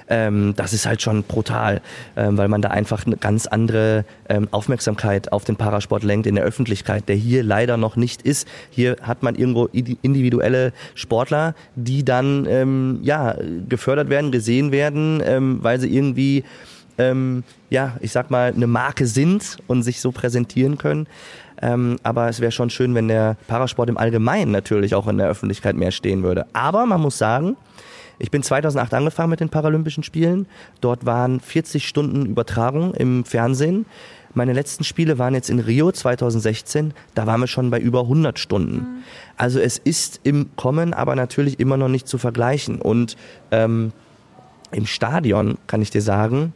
[0.08, 1.80] Ähm, das ist halt schon brutal,
[2.14, 6.44] weil man da einfach eine ganz andere ähm, Aufmerksamkeit auf den Parasport lenkt in der
[6.44, 8.46] Öffentlichkeit, der hier leider noch nicht ist.
[8.70, 13.36] Hier hat man irgendwo individuelle Sportler, die dann ähm, ja
[13.68, 16.44] gefördert werden, gesehen werden, ähm, weil sie irgendwie
[16.98, 21.06] ähm, ja, ich sag mal, eine Marke sind und sich so präsentieren können.
[21.60, 25.28] Ähm, aber es wäre schon schön, wenn der Parasport im Allgemeinen natürlich auch in der
[25.28, 26.46] Öffentlichkeit mehr stehen würde.
[26.52, 27.56] Aber man muss sagen,
[28.18, 30.46] ich bin 2008 angefangen mit den Paralympischen Spielen.
[30.80, 33.86] Dort waren 40 Stunden Übertragung im Fernsehen.
[34.34, 36.92] Meine letzten Spiele waren jetzt in Rio 2016.
[37.14, 38.76] Da waren wir schon bei über 100 Stunden.
[38.76, 38.86] Mhm.
[39.36, 42.80] Also es ist im Kommen, aber natürlich immer noch nicht zu vergleichen.
[42.80, 43.16] Und
[43.50, 43.92] ähm,
[44.72, 46.52] im Stadion kann ich dir sagen,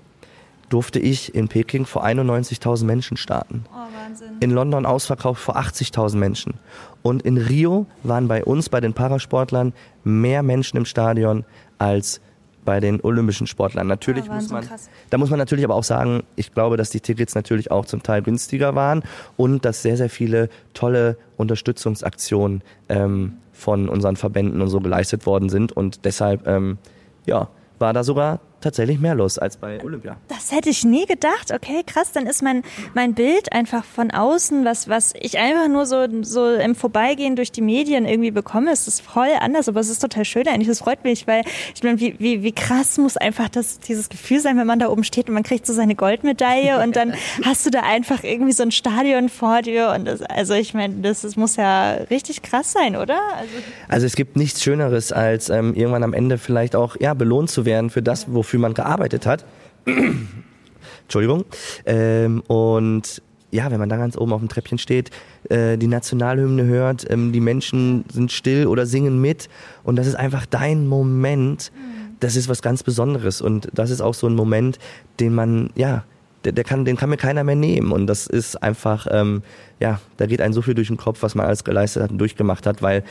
[0.70, 3.64] durfte ich in Peking vor 91.000 Menschen starten.
[3.70, 4.38] Oh, Wahnsinn.
[4.40, 6.54] In London ausverkauft vor 80.000 Menschen.
[7.02, 11.44] Und in Rio waren bei uns, bei den Parasportlern, mehr Menschen im Stadion
[11.78, 12.20] als
[12.64, 13.86] bei den olympischen Sportlern.
[13.86, 14.88] Natürlich ja, muss man, krass.
[15.10, 18.02] da muss man natürlich aber auch sagen, ich glaube, dass die Tickets natürlich auch zum
[18.02, 19.02] Teil günstiger waren
[19.36, 25.48] und dass sehr, sehr viele tolle Unterstützungsaktionen ähm, von unseren Verbänden und so geleistet worden
[25.48, 26.78] sind und deshalb, ähm,
[27.26, 30.16] ja, war da sogar tatsächlich mehr los als bei Olympia.
[30.28, 31.52] Das hätte ich nie gedacht.
[31.52, 32.62] Okay, krass, dann ist mein,
[32.94, 37.52] mein Bild einfach von außen, was, was ich einfach nur so, so im Vorbeigehen durch
[37.52, 40.68] die Medien irgendwie bekomme, ist das voll anders, aber es ist total schön eigentlich.
[40.68, 41.42] Das freut mich, weil
[41.74, 44.88] ich meine, wie, wie, wie krass muss einfach das, dieses Gefühl sein, wenn man da
[44.88, 48.52] oben steht und man kriegt so seine Goldmedaille und dann hast du da einfach irgendwie
[48.52, 52.42] so ein Stadion vor dir und das, also ich meine, das, das muss ja richtig
[52.42, 53.18] krass sein, oder?
[53.36, 53.52] Also,
[53.88, 57.64] also es gibt nichts Schöneres, als ähm, irgendwann am Ende vielleicht auch ja, belohnt zu
[57.64, 59.44] werden für das, wofür wofür man gearbeitet hat.
[61.02, 61.44] Entschuldigung.
[61.86, 65.10] Ähm, und ja, wenn man da ganz oben auf dem Treppchen steht,
[65.48, 69.48] äh, die Nationalhymne hört, ähm, die Menschen sind still oder singen mit
[69.84, 71.70] und das ist einfach dein Moment.
[72.18, 74.78] Das ist was ganz Besonderes und das ist auch so ein Moment,
[75.20, 76.04] den man, ja,
[76.44, 79.42] der, der kann, den kann mir keiner mehr nehmen und das ist einfach, ähm,
[79.78, 82.18] ja, da geht einem so viel durch den Kopf, was man alles geleistet hat und
[82.18, 83.04] durchgemacht hat, weil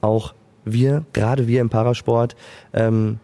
[0.00, 2.34] auch wir, gerade wir im Parasport,
[2.72, 3.18] ähm,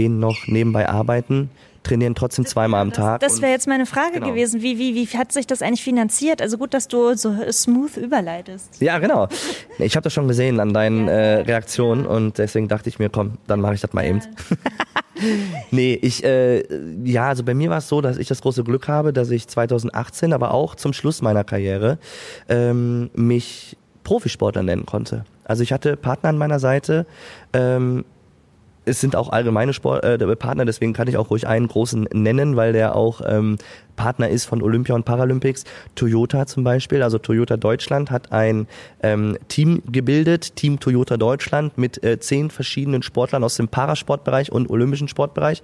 [0.00, 1.50] gehen noch nebenbei arbeiten,
[1.82, 3.20] trainieren trotzdem zweimal am Tag.
[3.20, 4.28] Das, das wäre jetzt meine Frage genau.
[4.28, 4.62] gewesen.
[4.62, 6.40] Wie, wie, wie hat sich das eigentlich finanziert?
[6.40, 8.80] Also gut, dass du so smooth überleitest.
[8.80, 9.28] Ja, genau.
[9.78, 13.32] Ich habe das schon gesehen an deinen äh, Reaktionen und deswegen dachte ich mir, komm,
[13.46, 14.22] dann mache ich das mal eben.
[15.70, 16.64] nee, ich, äh,
[17.04, 19.48] ja, also bei mir war es so, dass ich das große Glück habe, dass ich
[19.48, 21.98] 2018, aber auch zum Schluss meiner Karriere,
[22.48, 25.26] ähm, mich Profisportler nennen konnte.
[25.44, 27.04] Also ich hatte Partner an meiner Seite,
[27.52, 28.06] ähm,
[28.90, 32.56] es sind auch allgemeine Sport, äh, Partner, deswegen kann ich auch ruhig einen großen nennen,
[32.56, 33.56] weil der auch ähm,
[33.96, 35.64] Partner ist von Olympia und Paralympics.
[35.94, 38.66] Toyota zum Beispiel, also Toyota Deutschland hat ein
[39.02, 44.68] ähm, Team gebildet, Team Toyota Deutschland mit äh, zehn verschiedenen Sportlern aus dem Parasportbereich und
[44.70, 45.62] olympischen Sportbereich.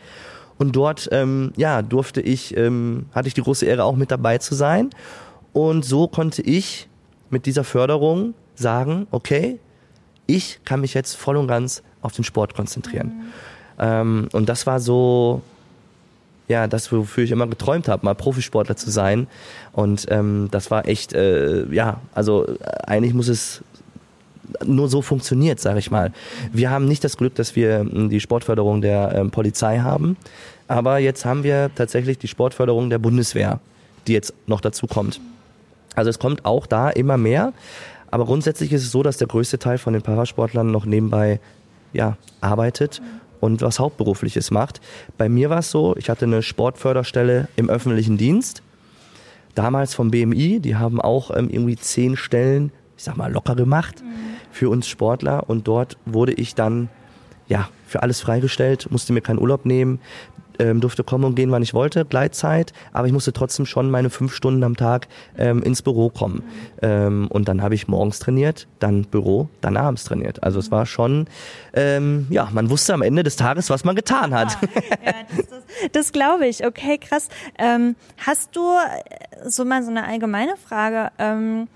[0.59, 4.39] Und dort, ähm, ja, durfte ich, ähm, hatte ich die große Ehre auch mit dabei
[4.39, 4.91] zu sein.
[5.53, 6.89] Und so konnte ich
[7.29, 9.59] mit dieser Förderung sagen, okay,
[10.27, 13.09] ich kann mich jetzt voll und ganz auf den Sport konzentrieren.
[13.09, 13.33] Mhm.
[13.79, 15.42] Ähm, und das war so,
[16.49, 19.27] ja, das, wofür ich immer geträumt habe, mal Profisportler zu sein.
[19.73, 22.55] Und ähm, das war echt, äh, ja, also äh,
[22.87, 23.62] eigentlich muss es
[24.64, 26.12] nur so funktioniert, sage ich mal.
[26.53, 30.16] Wir haben nicht das Glück, dass wir hm, die Sportförderung der ähm, Polizei haben,
[30.69, 33.61] aber jetzt haben wir tatsächlich die Sportförderung der Bundeswehr,
[34.07, 35.21] die jetzt noch dazu kommt.
[35.95, 37.53] Also es kommt auch da immer mehr,
[38.11, 41.40] aber grundsätzlich ist es so, dass der größte Teil von den Parasportlern noch nebenbei
[41.92, 43.01] ja, arbeitet
[43.40, 44.81] und was Hauptberufliches macht.
[45.18, 48.62] Bei mir war es so, ich hatte eine Sportförderstelle im öffentlichen Dienst,
[49.55, 54.03] damals vom BMI, die haben auch ähm, irgendwie zehn Stellen, ich sag mal, locker gemacht
[54.51, 56.88] für uns Sportler und dort wurde ich dann
[57.49, 60.01] ja, für alles freigestellt, musste mir keinen Urlaub nehmen,
[60.59, 64.11] ähm, durfte kommen und gehen, wann ich wollte, Gleitzeit, aber ich musste trotzdem schon meine
[64.11, 66.42] fünf Stunden am Tag ähm, ins Büro kommen.
[66.83, 70.42] Ähm, und dann habe ich morgens trainiert, dann Büro, dann abends trainiert.
[70.42, 71.27] Also es war schon,
[71.75, 74.59] ähm, ja, man wusste am Ende des Tages, was man getan hat.
[75.05, 76.64] Ja, das, das, das glaube ich.
[76.64, 77.29] Okay, krass.
[77.59, 81.11] Ähm, hast du äh, so mal so eine allgemeine Frage?
[81.19, 81.69] Ähm,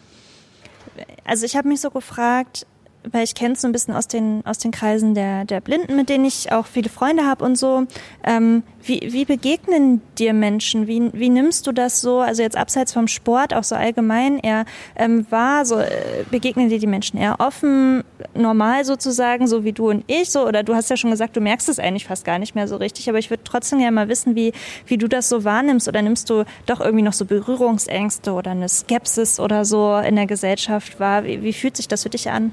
[1.24, 2.66] also ich habe mich so gefragt,
[3.10, 5.96] weil ich kenne es so ein bisschen aus den, aus den Kreisen der, der Blinden,
[5.96, 7.86] mit denen ich auch viele Freunde habe und so.
[8.24, 10.86] Ähm, wie, wie begegnen dir Menschen?
[10.86, 14.64] Wie, wie nimmst du das so, also jetzt abseits vom Sport, auch so allgemein eher
[14.96, 15.64] ähm, wahr?
[15.64, 20.30] So, äh, begegnen dir die Menschen eher offen, normal sozusagen, so wie du und ich?
[20.30, 22.68] So, oder du hast ja schon gesagt, du merkst es eigentlich fast gar nicht mehr
[22.68, 24.52] so richtig, aber ich würde trotzdem gerne mal wissen, wie,
[24.86, 25.88] wie du das so wahrnimmst.
[25.88, 30.26] Oder nimmst du doch irgendwie noch so Berührungsängste oder eine Skepsis oder so in der
[30.26, 31.24] Gesellschaft wahr?
[31.24, 32.52] Wie, wie fühlt sich das für dich an?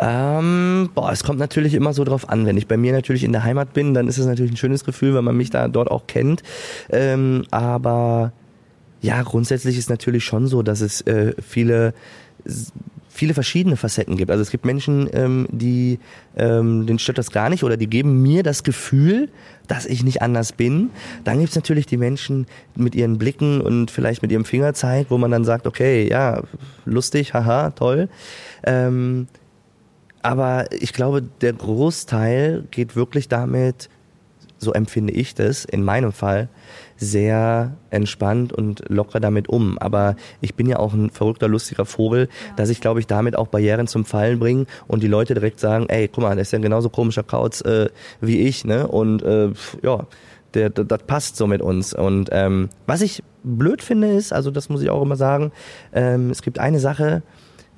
[0.00, 2.46] Ähm, boah, es kommt natürlich immer so drauf an.
[2.46, 4.84] Wenn ich bei mir natürlich in der Heimat bin, dann ist es natürlich ein schönes
[4.84, 6.42] Gefühl, wenn man mich da dort auch kennt.
[6.88, 8.32] Ähm, aber
[9.02, 11.92] ja, grundsätzlich ist natürlich schon so, dass es äh, viele
[13.12, 14.30] viele verschiedene Facetten gibt.
[14.30, 15.98] Also es gibt Menschen, ähm, die
[16.36, 19.28] ähm, denen stört das gar nicht oder die geben mir das Gefühl,
[19.66, 20.90] dass ich nicht anders bin.
[21.24, 25.18] Dann gibt es natürlich die Menschen mit ihren Blicken und vielleicht mit ihrem Fingerzeig, wo
[25.18, 26.42] man dann sagt, okay, ja,
[26.86, 28.08] lustig, haha, toll.
[28.64, 29.26] Ähm,
[30.22, 33.88] aber ich glaube, der Großteil geht wirklich damit,
[34.58, 36.48] so empfinde ich das in meinem Fall,
[36.96, 39.78] sehr entspannt und locker damit um.
[39.78, 42.54] Aber ich bin ja auch ein verrückter, lustiger Vogel, ja.
[42.56, 45.86] dass ich, glaube ich, damit auch Barrieren zum Fallen bringe und die Leute direkt sagen,
[45.88, 47.88] ey, guck mal, der ist ja genauso komischer Kauz äh,
[48.20, 48.86] wie ich, ne?
[48.86, 49.50] Und äh,
[49.82, 50.06] ja,
[50.52, 51.94] der, der, das passt so mit uns.
[51.94, 55.52] Und ähm, was ich blöd finde ist, also das muss ich auch immer sagen,
[55.94, 57.22] ähm, es gibt eine Sache,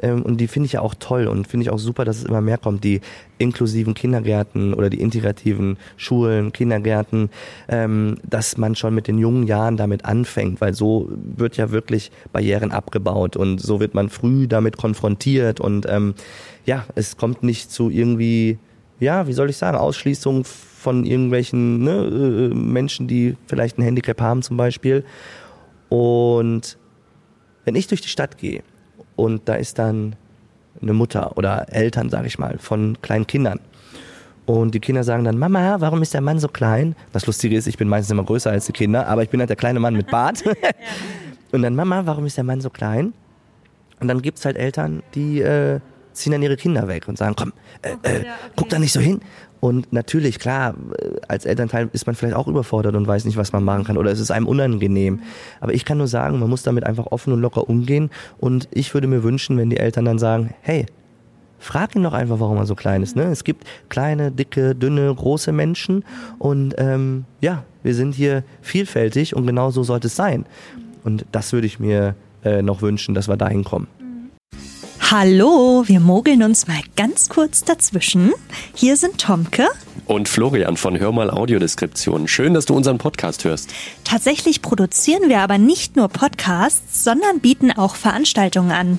[0.02, 2.24] ähm, und die finde ich ja auch toll und finde ich auch super, dass es
[2.24, 3.00] immer mehr kommt, die
[3.38, 7.30] inklusiven Kindergärten oder die integrativen Schulen, Kindergärten,
[7.68, 12.10] ähm, dass man schon mit den jungen Jahren damit anfängt, weil so wird ja wirklich
[12.32, 16.14] Barrieren abgebaut und so wird man früh damit konfrontiert und ähm,
[16.66, 18.58] ja, es kommt nicht zu irgendwie,
[19.00, 24.20] ja, wie soll ich sagen, Ausschließung von irgendwelchen ne, äh, Menschen, die vielleicht ein Handicap
[24.20, 25.04] haben zum Beispiel.
[25.88, 26.76] Und
[27.64, 28.62] wenn ich durch die Stadt gehe
[29.16, 30.16] und da ist dann
[30.80, 33.60] eine Mutter oder Eltern, sage ich mal, von kleinen Kindern.
[34.44, 36.96] Und die Kinder sagen dann, Mama, warum ist der Mann so klein?
[37.12, 39.50] Das Lustige ist, ich bin meistens immer größer als die Kinder, aber ich bin halt
[39.50, 40.42] der kleine Mann mit Bart.
[41.52, 43.12] und dann, Mama, warum ist der Mann so klein?
[44.00, 45.78] Und dann gibt's halt Eltern, die äh,
[46.12, 48.26] ziehen dann ihre Kinder weg und sagen, komm, äh, äh, okay.
[48.56, 49.20] guck da nicht so hin.
[49.62, 50.74] Und natürlich, klar,
[51.28, 54.10] als Elternteil ist man vielleicht auch überfordert und weiß nicht, was man machen kann oder
[54.10, 55.20] es ist einem unangenehm.
[55.60, 58.10] Aber ich kann nur sagen, man muss damit einfach offen und locker umgehen.
[58.38, 60.86] Und ich würde mir wünschen, wenn die Eltern dann sagen, hey,
[61.60, 63.14] frag ihn doch einfach, warum er so klein ist.
[63.14, 63.22] Ne?
[63.26, 66.04] Es gibt kleine, dicke, dünne, große Menschen
[66.40, 70.44] und ähm, ja, wir sind hier vielfältig und genau so sollte es sein.
[71.04, 73.86] Und das würde ich mir äh, noch wünschen, dass wir dahin kommen.
[75.14, 78.32] Hallo, wir mogeln uns mal ganz kurz dazwischen.
[78.74, 79.68] Hier sind Tomke
[80.06, 82.28] und Florian von Hör mal Audiodeskription.
[82.28, 83.74] Schön, dass du unseren Podcast hörst.
[84.04, 88.98] Tatsächlich produzieren wir aber nicht nur Podcasts, sondern bieten auch Veranstaltungen an.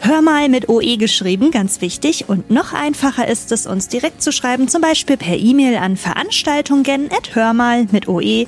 [0.00, 2.28] Hör mal mit OE geschrieben, ganz wichtig.
[2.28, 7.86] Und noch einfacher ist es, uns direkt zu schreiben, zum Beispiel per E-Mail an veranstaltungen.hörmal
[7.90, 8.46] mit oe-audio.org.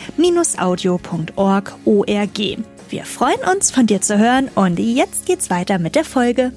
[2.91, 6.53] Wir freuen uns, von dir zu hören und jetzt geht's weiter mit der Folge.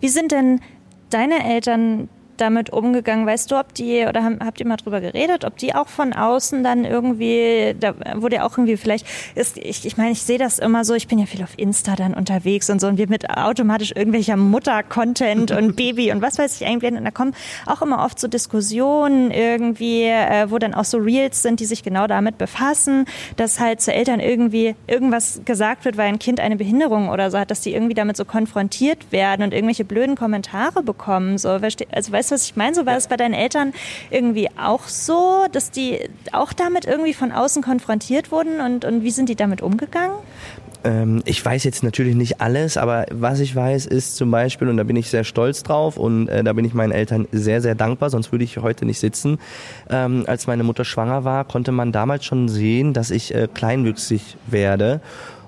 [0.00, 0.60] Wie sind denn
[1.10, 2.08] deine Eltern
[2.42, 3.26] damit umgegangen?
[3.26, 6.62] Weißt du, ob die, oder habt ihr mal drüber geredet, ob die auch von außen
[6.62, 10.84] dann irgendwie, da wurde auch irgendwie vielleicht, ist, ich, ich meine, ich sehe das immer
[10.84, 13.92] so, ich bin ja viel auf Insta dann unterwegs und so und wir mit automatisch
[13.94, 17.34] irgendwelcher Mutter-Content und Baby und was weiß ich eigentlich, und da kommen
[17.66, 21.82] auch immer oft so Diskussionen irgendwie, äh, wo dann auch so Reels sind, die sich
[21.82, 26.56] genau damit befassen, dass halt zu Eltern irgendwie irgendwas gesagt wird, weil ein Kind eine
[26.56, 30.82] Behinderung oder so hat, dass die irgendwie damit so konfrontiert werden und irgendwelche blöden Kommentare
[30.82, 32.74] bekommen, so, also weißt du, was ich meine?
[32.74, 33.72] So war es bei deinen Eltern
[34.10, 36.00] irgendwie auch so, dass die
[36.32, 40.16] auch damit irgendwie von außen konfrontiert wurden und, und wie sind die damit umgegangen?
[40.84, 44.76] Ähm, ich weiß jetzt natürlich nicht alles, aber was ich weiß, ist zum Beispiel, und
[44.76, 47.74] da bin ich sehr stolz drauf und äh, da bin ich meinen Eltern sehr, sehr
[47.74, 49.38] dankbar, sonst würde ich heute nicht sitzen.
[49.88, 54.36] Ähm, als meine Mutter schwanger war, konnte man damals schon sehen, dass ich äh, kleinwüchsig
[54.46, 55.00] werde.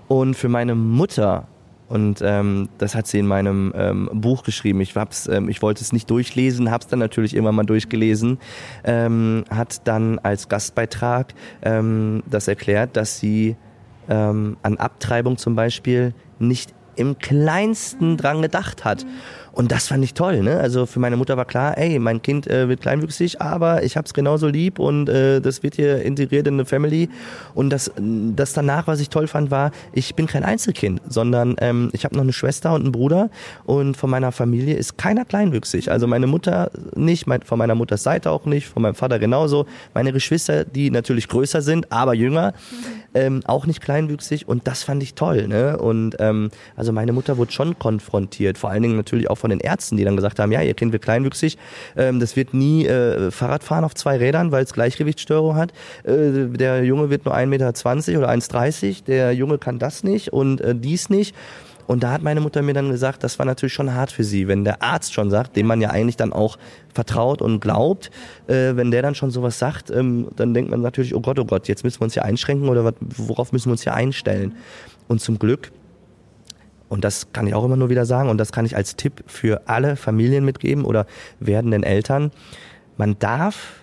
[0.07, 1.49] Und für meine Mutter
[1.89, 4.81] Und ähm, das hat sie in meinem ähm, Buch geschrieben.
[4.81, 8.39] Ich, hab's, ähm, ich wollte es nicht durchlesen, habe es dann natürlich immer mal durchgelesen.
[8.85, 13.57] Ähm, hat dann als Gastbeitrag ähm, das erklärt, dass sie
[14.09, 19.05] ähm, an Abtreibung zum Beispiel nicht im kleinsten dran gedacht hat.
[19.55, 20.43] Und das fand ich toll.
[20.43, 20.59] Ne?
[20.59, 24.05] Also für meine Mutter war klar, ey, mein Kind äh, wird kleinwüchsig, aber ich habe
[24.05, 27.09] es genauso lieb und äh, das wird hier integriert in eine Family.
[27.55, 31.91] Und das, das danach, was ich toll fand, war, ich bin kein Einzelkind, sondern ähm,
[31.93, 33.31] ich habe noch eine Schwester und einen Bruder
[33.65, 35.89] und von meiner Familie ist keiner kleinwüchsig.
[35.89, 39.67] Also meine Mutter nicht, mein, von meiner Mutters Seite auch nicht, von meinem Vater genauso.
[39.95, 42.55] Meine Geschwister, die natürlich größer sind, aber jünger,
[43.15, 45.47] ähm, auch nicht kleinwüchsig und das fand ich toll.
[45.47, 45.79] Ne?
[45.79, 49.61] Und ähm, also meine Mutter wurde schon konfrontiert, vor allen Dingen natürlich auch von den
[49.61, 51.59] Ärzten, die dann gesagt haben, ja, ihr Kind wird kleinwüchsig,
[51.99, 55.73] ähm, das wird nie äh, Fahrrad fahren auf zwei Rädern, weil es Gleichgewichtsstörung hat.
[56.05, 57.69] Äh, der Junge wird nur 1,20 Meter
[58.19, 61.35] oder 1,30, der Junge kann das nicht und äh, dies nicht.
[61.87, 64.49] Und da hat meine Mutter mir dann gesagt, das war natürlich schon hart für sie,
[64.49, 66.57] wenn der Arzt schon sagt, dem man ja eigentlich dann auch
[66.95, 68.11] vertraut und glaubt,
[68.47, 71.45] äh, wenn der dann schon sowas sagt, ähm, dann denkt man natürlich, oh Gott, oh
[71.45, 74.55] Gott, jetzt müssen wir uns hier einschränken oder worauf müssen wir uns hier einstellen?
[75.07, 75.71] Und zum Glück
[76.95, 79.25] und das kann ich auch immer nur wieder sagen und das kann ich als Tipp
[79.27, 81.07] für alle Familien mitgeben oder
[81.41, 82.31] werdenden Eltern.
[82.97, 83.81] Man darf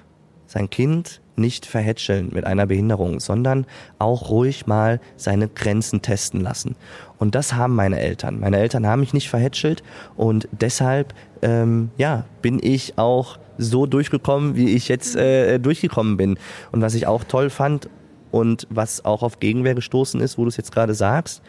[0.47, 3.65] sein Kind nicht verhätscheln mit einer Behinderung, sondern
[3.99, 6.77] auch ruhig mal seine Grenzen testen lassen.
[7.17, 8.39] Und das haben meine Eltern.
[8.39, 9.83] Meine Eltern haben mich nicht verhätschelt
[10.15, 16.39] und deshalb ähm, ja, bin ich auch so durchgekommen, wie ich jetzt äh, durchgekommen bin.
[16.71, 17.89] Und was ich auch toll fand
[18.31, 21.41] und was auch auf Gegenwehr gestoßen ist, wo du es jetzt gerade sagst,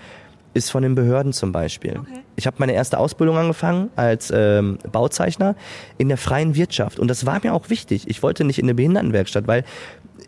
[0.54, 1.98] ist von den Behörden zum Beispiel.
[1.98, 2.20] Okay.
[2.36, 5.56] Ich habe meine erste Ausbildung angefangen als ähm, Bauzeichner
[5.98, 8.08] in der freien Wirtschaft und das war mir auch wichtig.
[8.08, 9.64] Ich wollte nicht in eine Behindertenwerkstatt, weil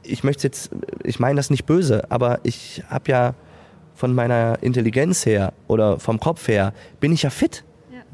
[0.02, 0.70] ich möchte jetzt,
[1.02, 3.34] ich meine das nicht böse, aber ich habe ja
[3.94, 7.64] von meiner Intelligenz her oder vom Kopf her bin ich ja fit.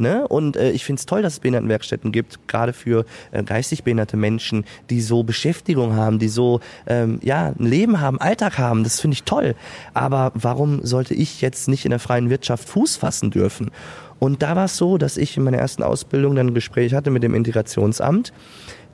[0.01, 0.27] Ne?
[0.27, 4.17] Und äh, ich finde es toll, dass es Behindertenwerkstätten gibt, gerade für äh, geistig behinderte
[4.17, 8.83] Menschen, die so Beschäftigung haben, die so ähm, ja ein Leben haben, Alltag haben.
[8.83, 9.55] Das finde ich toll.
[9.93, 13.71] Aber warum sollte ich jetzt nicht in der freien Wirtschaft Fuß fassen dürfen?
[14.19, 17.11] Und da war es so, dass ich in meiner ersten Ausbildung dann ein Gespräch hatte
[17.11, 18.33] mit dem Integrationsamt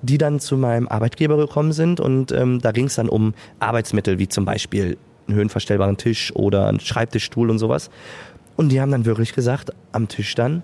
[0.02, 4.18] die dann zu meinem Arbeitgeber gekommen sind und ähm, da ging es dann um Arbeitsmittel
[4.18, 7.90] wie zum Beispiel einen höhenverstellbaren Tisch oder einen Schreibtischstuhl und sowas.
[8.56, 10.62] Und die haben dann wirklich gesagt, am Tisch dann,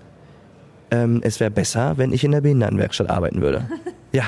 [0.92, 3.66] ähm, es wäre besser, wenn ich in der Behindertenwerkstatt arbeiten würde.
[4.14, 4.24] Ja.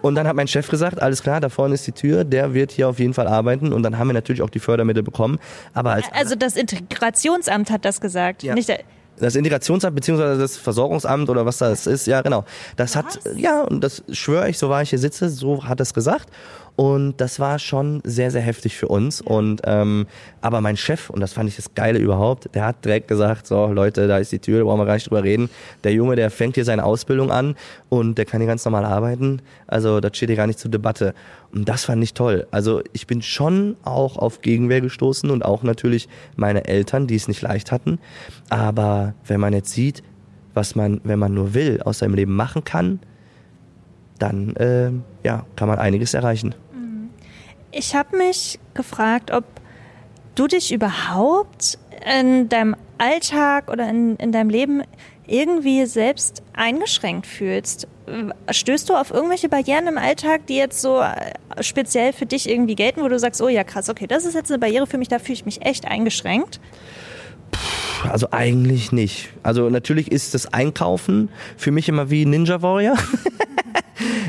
[0.00, 2.72] Und dann hat mein Chef gesagt, alles klar, da vorne ist die Tür, der wird
[2.72, 3.74] hier auf jeden Fall arbeiten.
[3.74, 5.38] Und dann haben wir natürlich auch die Fördermittel bekommen.
[5.74, 8.54] Aber als also das Integrationsamt hat das gesagt, ja.
[8.54, 8.78] nicht der
[9.20, 12.44] das Integrationsamt beziehungsweise das Versorgungsamt oder was das ist, ja genau.
[12.76, 13.04] Das was?
[13.04, 16.30] hat, ja, und das schwöre ich, so war ich hier sitze, so hat es gesagt.
[16.78, 19.20] Und das war schon sehr, sehr heftig für uns.
[19.20, 20.06] Und ähm,
[20.40, 23.66] aber mein Chef, und das fand ich das Geile überhaupt, der hat direkt gesagt: So,
[23.66, 25.50] Leute, da ist die Tür, da brauchen wir gar nicht drüber reden.
[25.82, 27.56] Der Junge, der fängt hier seine Ausbildung an
[27.88, 29.42] und der kann hier ganz normal arbeiten.
[29.66, 31.14] Also das steht hier gar nicht zur Debatte.
[31.52, 32.46] Und das fand ich toll.
[32.52, 37.26] Also ich bin schon auch auf Gegenwehr gestoßen und auch natürlich meine Eltern, die es
[37.26, 37.98] nicht leicht hatten.
[38.50, 40.04] Aber wenn man jetzt sieht,
[40.54, 43.00] was man, wenn man nur will, aus seinem Leben machen kann,
[44.20, 44.90] dann äh,
[45.24, 46.54] ja, kann man einiges erreichen.
[47.70, 49.44] Ich habe mich gefragt, ob
[50.34, 51.78] du dich überhaupt
[52.20, 54.82] in deinem Alltag oder in, in deinem Leben
[55.26, 57.86] irgendwie selbst eingeschränkt fühlst.
[58.50, 62.74] Stößt du auf irgendwelche Barrieren im Alltag, die jetzt so äh, speziell für dich irgendwie
[62.74, 65.08] gelten, wo du sagst, oh ja krass, okay, das ist jetzt eine Barriere für mich,
[65.08, 66.60] da fühle ich mich echt eingeschränkt?
[68.08, 69.28] Also eigentlich nicht.
[69.42, 72.96] Also natürlich ist das Einkaufen für mich immer wie Ninja Warrior.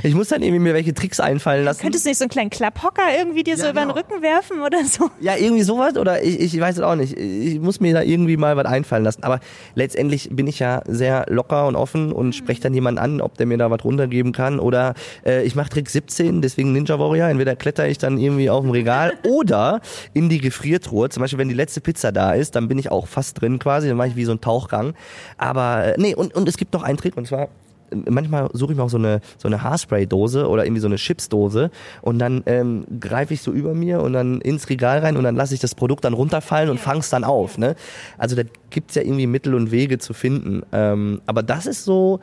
[0.04, 1.82] ich muss dann irgendwie mir welche Tricks einfallen lassen.
[1.82, 3.96] Könntest du nicht so einen kleinen Klapphocker irgendwie dir ja, so über den genau.
[3.96, 5.10] Rücken werfen oder so?
[5.20, 7.18] Ja, irgendwie sowas oder ich, ich weiß es auch nicht.
[7.18, 9.24] Ich muss mir da irgendwie mal was einfallen lassen.
[9.24, 9.40] Aber
[9.76, 12.34] letztendlich bin ich ja sehr locker und offen und mhm.
[12.34, 14.60] spreche dann jemanden an, ob der mir da was runtergeben kann.
[14.60, 14.94] Oder
[15.26, 17.30] äh, ich mache Trick 17, deswegen Ninja Warrior.
[17.30, 19.82] Entweder kletter ich dann irgendwie auf dem Regal oder
[20.14, 21.10] in die Gefriertruhe.
[21.10, 23.88] Zum Beispiel, wenn die letzte Pizza da ist, dann bin ich auch fast drin quasi.
[23.88, 24.94] Dann mache ich wie so einen Tauchgang.
[25.38, 27.50] Aber äh, nee, und, und es gibt noch einen Trick und zwar
[27.94, 31.72] manchmal suche ich mir auch so eine, so eine Haarspray-Dose oder irgendwie so eine Chips-Dose
[32.02, 35.36] und dann ähm, greife ich so über mir und dann ins Regal rein und dann
[35.36, 37.58] lasse ich das Produkt dann runterfallen und fange es dann auf.
[37.58, 37.76] Ne?
[38.18, 40.64] Also da gibt's ja irgendwie Mittel und Wege zu finden.
[40.72, 42.20] Ähm, aber das ist so,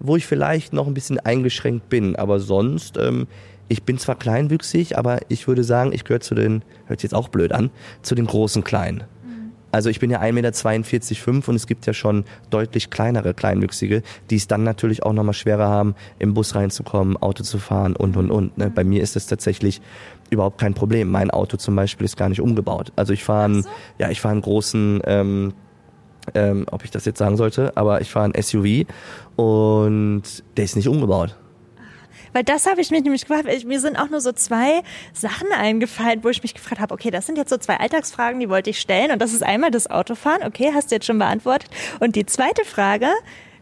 [0.00, 2.16] wo ich vielleicht noch ein bisschen eingeschränkt bin.
[2.16, 3.26] Aber sonst, ähm,
[3.68, 7.14] ich bin zwar kleinwüchsig, aber ich würde sagen, ich gehöre zu den, hört sich jetzt
[7.14, 7.70] auch blöd an,
[8.02, 9.04] zu den großen Kleinen.
[9.70, 14.36] Also ich bin ja 1,42 Meter und es gibt ja schon deutlich kleinere Kleinwüchsige, die
[14.36, 18.30] es dann natürlich auch nochmal schwerer haben, im Bus reinzukommen, Auto zu fahren und und
[18.30, 18.56] und.
[18.56, 18.70] Ne?
[18.70, 19.80] Bei mir ist das tatsächlich
[20.30, 21.10] überhaupt kein Problem.
[21.10, 22.92] Mein Auto zum Beispiel ist gar nicht umgebaut.
[22.96, 23.66] Also ich fahre einen,
[23.98, 25.52] ja, ich fahre einen großen ähm,
[26.34, 28.86] ähm, ob ich das jetzt sagen sollte, aber ich fahre ein SUV
[29.36, 30.22] und
[30.56, 31.36] der ist nicht umgebaut.
[32.32, 33.48] Weil das habe ich mich nämlich gefragt.
[33.48, 37.10] Ich, mir sind auch nur so zwei Sachen eingefallen, wo ich mich gefragt habe, okay,
[37.10, 39.10] das sind jetzt so zwei Alltagsfragen, die wollte ich stellen.
[39.10, 40.42] Und das ist einmal das Autofahren.
[40.44, 41.70] Okay, hast du jetzt schon beantwortet.
[42.00, 43.08] Und die zweite Frage,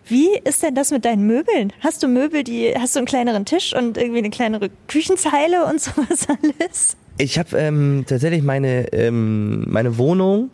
[0.08, 1.72] wie ist denn das mit deinen Möbeln?
[1.80, 5.80] Hast du Möbel, die, hast du einen kleineren Tisch und irgendwie eine kleinere Küchenzeile und
[5.80, 6.96] sowas alles?
[7.18, 10.50] Ich habe ähm, tatsächlich meine, ähm, meine Wohnung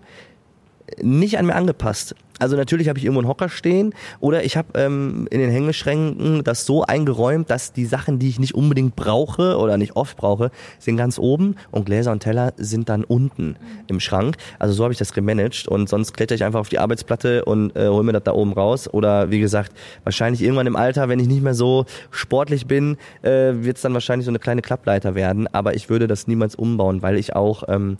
[1.00, 2.14] nicht an mir angepasst.
[2.42, 6.42] Also natürlich habe ich irgendwo einen Hocker stehen oder ich habe ähm, in den Hängeschränken
[6.42, 10.50] das so eingeräumt, dass die Sachen, die ich nicht unbedingt brauche oder nicht oft brauche,
[10.80, 13.54] sind ganz oben und Gläser und Teller sind dann unten
[13.86, 14.38] im Schrank.
[14.58, 17.76] Also so habe ich das gemanagt und sonst kletter ich einfach auf die Arbeitsplatte und
[17.76, 18.92] äh, hole mir das da oben raus.
[18.92, 19.70] Oder wie gesagt,
[20.02, 23.94] wahrscheinlich irgendwann im Alter, wenn ich nicht mehr so sportlich bin, äh, wird es dann
[23.94, 25.46] wahrscheinlich so eine kleine Klappleiter werden.
[25.54, 27.98] Aber ich würde das niemals umbauen, weil ich auch ähm,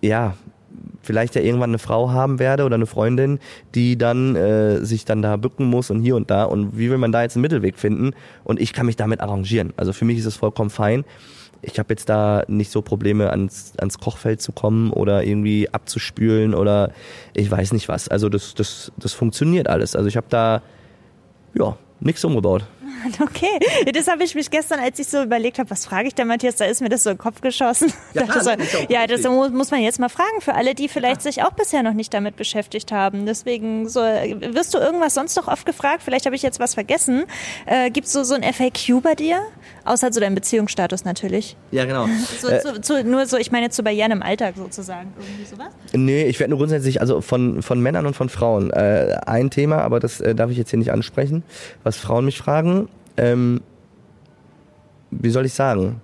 [0.00, 0.34] ja,
[1.02, 3.38] vielleicht ja irgendwann eine Frau haben werde oder eine Freundin,
[3.74, 6.44] die dann äh, sich dann da bücken muss und hier und da.
[6.44, 8.12] Und wie will man da jetzt einen Mittelweg finden?
[8.44, 9.72] Und ich kann mich damit arrangieren.
[9.76, 11.04] Also für mich ist es vollkommen fein.
[11.60, 16.54] Ich habe jetzt da nicht so Probleme, ans, ans Kochfeld zu kommen oder irgendwie abzuspülen
[16.54, 16.90] oder
[17.34, 18.08] ich weiß nicht was.
[18.08, 19.94] Also das, das, das funktioniert alles.
[19.94, 20.62] Also ich habe da
[21.54, 22.64] ja nichts umgebaut.
[23.22, 26.26] Okay, das habe ich mich gestern, als ich so überlegt habe, was frage ich denn
[26.26, 27.92] Matthias, da ist mir das so in den Kopf geschossen.
[28.14, 28.50] Ja, das, so,
[28.88, 31.32] ja, das muss man jetzt mal fragen für alle, die vielleicht ja.
[31.32, 33.26] sich auch bisher noch nicht damit beschäftigt haben.
[33.26, 36.02] Deswegen so, wirst du irgendwas sonst noch oft gefragt?
[36.04, 37.24] Vielleicht habe ich jetzt was vergessen.
[37.66, 39.42] Äh, Gibt es so, so ein FAQ bei dir?
[39.84, 41.56] Außer so dein Beziehungsstatus natürlich.
[41.70, 42.06] Ja, genau.
[42.40, 45.12] So, äh, zu, zu, nur so, ich meine zu Barrieren im Alltag sozusagen.
[45.18, 45.68] Irgendwie sowas?
[45.92, 48.70] Nee, ich werde nur grundsätzlich, also von, von Männern und von Frauen.
[48.70, 51.42] Äh, ein Thema, aber das äh, darf ich jetzt hier nicht ansprechen,
[51.84, 53.60] was Frauen mich fragen ähm,
[55.10, 56.00] wie soll ich sagen,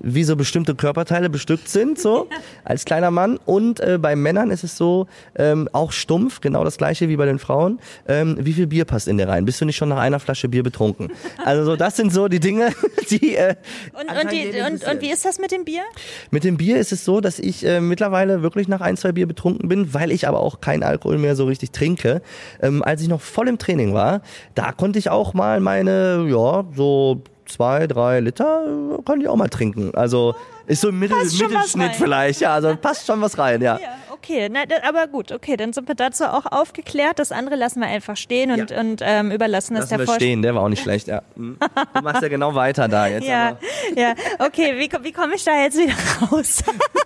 [0.00, 2.28] wie so bestimmte Körperteile bestückt sind, so
[2.64, 3.38] als kleiner Mann.
[3.44, 7.26] Und äh, bei Männern ist es so, ähm, auch stumpf, genau das gleiche wie bei
[7.26, 7.80] den Frauen.
[8.08, 9.44] Ähm, wie viel Bier passt in dir rein?
[9.44, 11.12] Bist du nicht schon nach einer Flasche Bier betrunken?
[11.44, 12.70] Also so, das sind so die Dinge,
[13.10, 13.36] die.
[13.36, 13.54] Äh,
[13.92, 15.82] und, und, die, und, und wie ist das mit dem Bier?
[16.30, 19.26] Mit dem Bier ist es so, dass ich äh, mittlerweile wirklich nach ein, zwei Bier
[19.26, 22.20] betrunken bin, weil ich aber auch keinen Alkohol mehr so richtig trinke.
[22.60, 24.22] Ähm, als ich noch voll im Training war,
[24.54, 28.66] da konnte ich auch mal meine, ja, so zwei, drei Liter
[29.04, 29.94] kann ich auch mal trinken.
[29.94, 30.34] Also
[30.66, 32.40] ist so ein Mittel, Mittelschnitt vielleicht.
[32.40, 33.78] Ja, also passt schon was rein, ja.
[33.78, 33.88] ja
[34.26, 37.18] okay, Na, aber gut, okay, dann sind wir dazu auch aufgeklärt.
[37.18, 38.80] Das andere lassen wir einfach stehen und, ja.
[38.80, 40.14] und ähm, überlassen es der Forschung.
[40.16, 41.22] stehen, der war auch nicht schlecht, ja.
[41.36, 41.58] Hm.
[41.94, 43.26] Du machst ja genau weiter da jetzt.
[43.26, 43.58] Ja, aber.
[44.00, 46.62] ja, okay, wie, wie komme ich da jetzt wieder raus?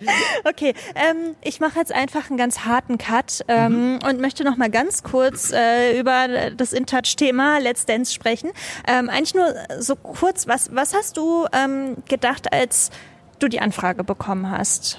[0.44, 3.98] Okay, ähm, ich mache jetzt einfach einen ganz harten Cut ähm, mhm.
[4.08, 6.26] und möchte noch mal ganz kurz äh, über
[6.56, 8.50] das InTouch-Thema Let's Dance sprechen.
[8.88, 12.90] Ähm, eigentlich nur so kurz, was, was hast du ähm, gedacht, als
[13.38, 14.98] du die Anfrage bekommen hast?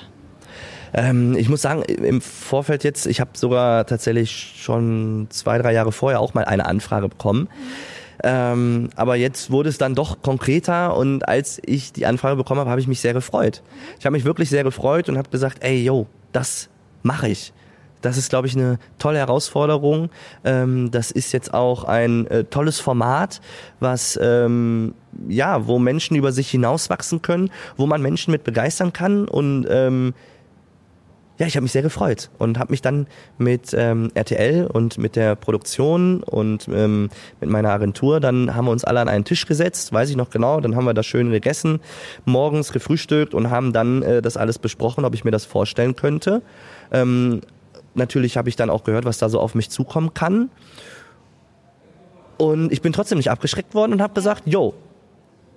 [0.93, 5.91] Ähm, ich muss sagen, im Vorfeld jetzt, ich habe sogar tatsächlich schon zwei, drei Jahre
[5.91, 7.49] vorher auch mal eine Anfrage bekommen.
[7.51, 12.59] Mhm ähm, aber jetzt wurde es dann doch konkreter und als ich die Anfrage bekommen
[12.59, 13.63] habe, habe ich mich sehr gefreut.
[13.99, 16.69] Ich habe mich wirklich sehr gefreut und habe gesagt, ey, yo, das
[17.03, 17.53] mache ich.
[18.01, 20.09] Das ist, glaube ich, eine tolle Herausforderung.
[20.43, 23.41] Ähm, das ist jetzt auch ein äh, tolles Format,
[23.79, 24.95] was ähm,
[25.27, 30.13] ja, wo Menschen über sich hinauswachsen können, wo man Menschen mit begeistern kann und ähm,
[31.41, 33.07] ja, ich habe mich sehr gefreut und habe mich dann
[33.39, 38.71] mit ähm, RTL und mit der Produktion und ähm, mit meiner Agentur, dann haben wir
[38.71, 41.31] uns alle an einen Tisch gesetzt, weiß ich noch genau, dann haben wir da schön
[41.31, 41.79] gegessen,
[42.25, 46.43] morgens gefrühstückt und haben dann äh, das alles besprochen, ob ich mir das vorstellen könnte.
[46.91, 47.41] Ähm,
[47.95, 50.51] natürlich habe ich dann auch gehört, was da so auf mich zukommen kann.
[52.37, 54.75] Und ich bin trotzdem nicht abgeschreckt worden und habe gesagt, yo,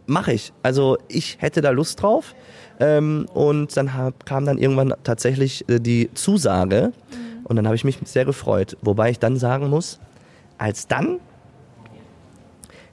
[0.07, 0.55] mache ich.
[0.63, 2.35] Also ich hätte da Lust drauf.
[2.81, 7.47] Ähm, und dann hab, kam dann irgendwann tatsächlich äh, die Zusage mhm.
[7.47, 8.77] und dann habe ich mich sehr gefreut.
[8.83, 10.01] Wobei ich dann sagen muss,
[10.59, 11.21] als dann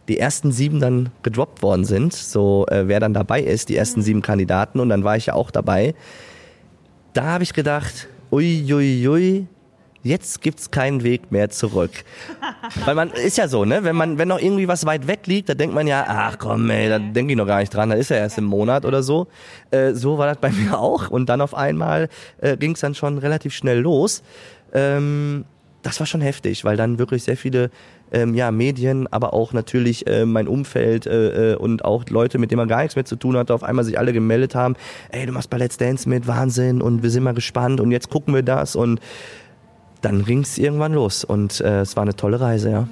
[0.07, 4.01] die ersten sieben dann gedroppt worden sind, so äh, wer dann dabei ist, die ersten
[4.01, 4.05] mhm.
[4.05, 5.95] sieben Kandidaten und dann war ich ja auch dabei,
[7.13, 9.47] da habe ich gedacht, uiuiui, ui, ui,
[10.03, 11.91] jetzt gibt's keinen Weg mehr zurück.
[12.85, 13.83] Weil man ist ja so, ne?
[13.83, 16.69] Wenn man, wenn noch irgendwie was weit weg liegt, da denkt man ja, ach komm,
[16.69, 19.03] ey, da denke ich noch gar nicht dran, da ist ja erst im Monat oder
[19.03, 19.27] so.
[19.71, 21.09] Äh, so war das bei mir auch.
[21.09, 24.23] Und dann auf einmal äh, ging's dann schon relativ schnell los.
[24.73, 25.45] Ähm,
[25.83, 27.71] das war schon heftig, weil dann wirklich sehr viele
[28.11, 32.51] ähm, ja, Medien, aber auch natürlich äh, mein Umfeld äh, äh, und auch Leute, mit
[32.51, 34.75] denen man gar nichts mehr zu tun hatte, auf einmal sich alle gemeldet haben,
[35.09, 38.09] ey, du machst bei Let's Dance mit, Wahnsinn und wir sind mal gespannt und jetzt
[38.09, 38.99] gucken wir das und
[40.01, 42.87] dann ging es irgendwann los und äh, es war eine tolle Reise, ja.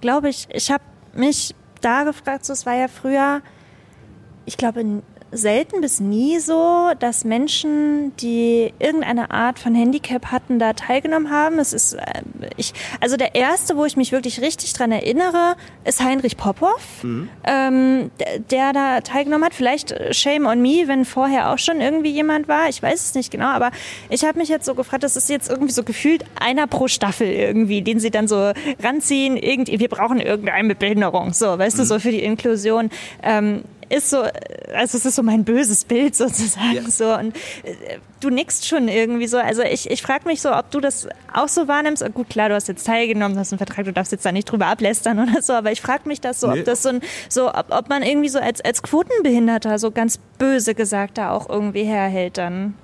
[0.00, 0.46] Glaube ich.
[0.50, 0.84] Ich habe
[1.14, 3.42] mich da gefragt, so, es war ja früher
[4.46, 5.02] ich glaube,
[5.36, 11.58] selten bis nie so, dass Menschen, die irgendeine Art von Handicap hatten, da teilgenommen haben.
[11.58, 12.22] Es ist, äh,
[12.56, 17.28] ich, also der erste, wo ich mich wirklich richtig dran erinnere, ist Heinrich Popov, mhm.
[17.44, 19.54] ähm, der, der, da teilgenommen hat.
[19.54, 22.68] Vielleicht äh, Shame on me, wenn vorher auch schon irgendwie jemand war.
[22.68, 23.70] Ich weiß es nicht genau, aber
[24.10, 27.28] ich habe mich jetzt so gefragt, das ist jetzt irgendwie so gefühlt einer pro Staffel
[27.28, 29.36] irgendwie, den sie dann so ranziehen.
[29.36, 31.80] Irgendwie, wir brauchen irgendeine mit Behinderung, so, weißt mhm.
[31.80, 32.90] du, so für die Inklusion.
[33.22, 34.22] Ähm, ist so,
[34.74, 36.90] also es ist so mein böses Bild sozusagen ja.
[36.90, 39.38] so und äh, du nickst schon irgendwie so.
[39.38, 42.04] Also ich, ich frage mich so, ob du das auch so wahrnimmst.
[42.14, 44.50] Gut, klar, du hast jetzt teilgenommen, du hast einen Vertrag, du darfst jetzt da nicht
[44.50, 46.60] drüber ablästern oder so, aber ich frage mich das so, nee.
[46.60, 50.18] ob das so ein, so, ob, ob man irgendwie so als, als Quotenbehinderter so ganz
[50.38, 52.74] böse gesagt da auch irgendwie herhält dann.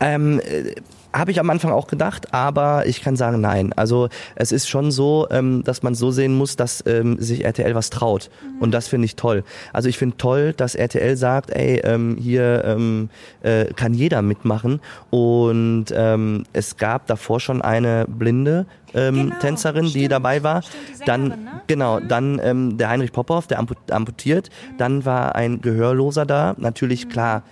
[0.00, 0.74] Ähm, äh
[1.12, 3.72] habe ich am Anfang auch gedacht, aber ich kann sagen, nein.
[3.74, 7.74] Also es ist schon so, ähm, dass man so sehen muss, dass ähm, sich RTL
[7.74, 8.30] was traut.
[8.42, 8.62] Mhm.
[8.62, 9.44] Und das finde ich toll.
[9.72, 13.10] Also ich finde toll, dass RTL sagt, ey, ähm, hier ähm,
[13.42, 14.80] äh, kann jeder mitmachen.
[15.10, 20.62] Und ähm, es gab davor schon eine blinde ähm, genau, Tänzerin, stimmt, die dabei war.
[20.62, 21.36] Stimmt, dann ne?
[21.66, 22.08] genau, mhm.
[22.08, 23.58] dann ähm, der Heinrich Popov, der
[23.90, 24.50] amputiert.
[24.50, 24.78] Mhm.
[24.78, 26.54] Dann war ein Gehörloser da.
[26.58, 27.10] Natürlich mhm.
[27.10, 27.42] klar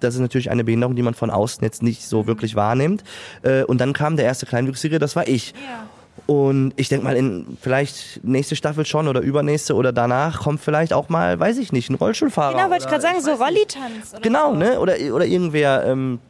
[0.00, 3.04] das ist natürlich eine Behinderung, die man von außen jetzt nicht so wirklich wahrnimmt.
[3.42, 5.52] Äh, und dann kam der erste Kleinwüchsige, das war ich.
[5.52, 5.86] Ja.
[6.26, 10.92] Und ich denke mal, in vielleicht nächste Staffel schon oder übernächste oder danach kommt vielleicht
[10.92, 12.56] auch mal, weiß ich nicht, ein Rollstuhlfahrer.
[12.56, 14.14] Genau, wollte ich gerade sagen, so Rollitanz.
[14.20, 14.58] Genau, so.
[14.58, 14.78] ne?
[14.78, 15.84] Oder, oder irgendwer.
[15.86, 16.20] Ähm,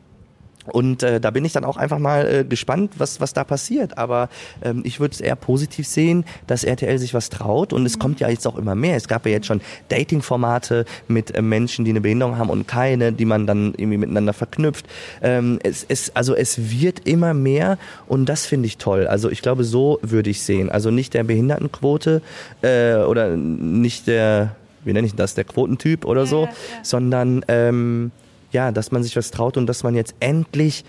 [0.67, 3.99] und äh, da bin ich dann auch einfach mal äh, gespannt, was, was da passiert.
[3.99, 4.29] Aber
[4.63, 7.73] ähm, ich würde es eher positiv sehen, dass RTL sich was traut.
[7.73, 8.97] Und es kommt ja jetzt auch immer mehr.
[8.97, 13.13] Es gab ja jetzt schon Dating-Formate mit äh, Menschen, die eine Behinderung haben und keine,
[13.13, 14.87] die man dann irgendwie miteinander verknüpft.
[15.21, 19.07] Ähm, es, es, also es wird immer mehr und das finde ich toll.
[19.07, 20.71] Also ich glaube, so würde ich sehen.
[20.71, 22.23] Also nicht der Behindertenquote
[22.63, 24.55] äh, oder nicht der,
[24.85, 26.55] wie nenne ich das, der Quotentyp oder so, ja, ja.
[26.83, 28.13] sondern ähm,
[28.53, 30.85] ja, dass man sich was traut und dass man jetzt endlich,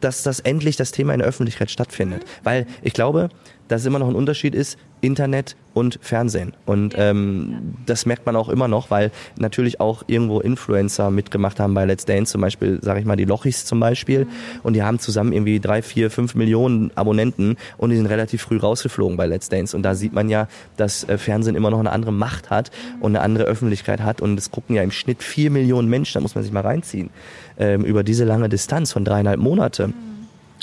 [0.00, 2.24] dass das endlich das Thema in der Öffentlichkeit stattfindet.
[2.42, 3.30] Weil ich glaube,
[3.68, 6.54] dass es immer noch ein Unterschied ist, Internet und Fernsehen.
[6.64, 11.74] Und ähm, das merkt man auch immer noch, weil natürlich auch irgendwo Influencer mitgemacht haben
[11.74, 14.24] bei Let's Dance, zum Beispiel, sage ich mal, die Lochis zum Beispiel.
[14.24, 14.30] Mhm.
[14.62, 18.56] Und die haben zusammen irgendwie drei, vier, fünf Millionen Abonnenten und die sind relativ früh
[18.56, 19.76] rausgeflogen bei Let's Dance.
[19.76, 20.48] Und da sieht man ja,
[20.78, 23.02] dass äh, Fernsehen immer noch eine andere Macht hat mhm.
[23.02, 24.22] und eine andere Öffentlichkeit hat.
[24.22, 27.10] Und es gucken ja im Schnitt vier Millionen Menschen, da muss man sich mal reinziehen,
[27.58, 29.88] ähm, über diese lange Distanz von dreieinhalb Monate.
[29.88, 30.15] Mhm.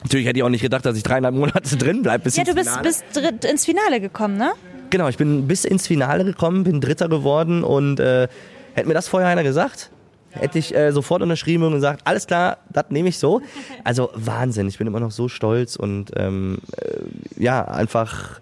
[0.03, 2.29] Natürlich hätte ich auch nicht gedacht, dass ich dreieinhalb Monate drin bleibe.
[2.29, 4.53] Ja, du bist, bist ins Finale gekommen, ne?
[4.89, 8.27] Genau, ich bin bis ins Finale gekommen, bin Dritter geworden und äh,
[8.73, 9.89] hätte mir das vorher einer gesagt,
[10.29, 13.41] hätte ich äh, sofort unterschrieben und gesagt, alles klar, das nehme ich so.
[13.83, 18.39] Also Wahnsinn, ich bin immer noch so stolz und ähm, äh, ja, einfach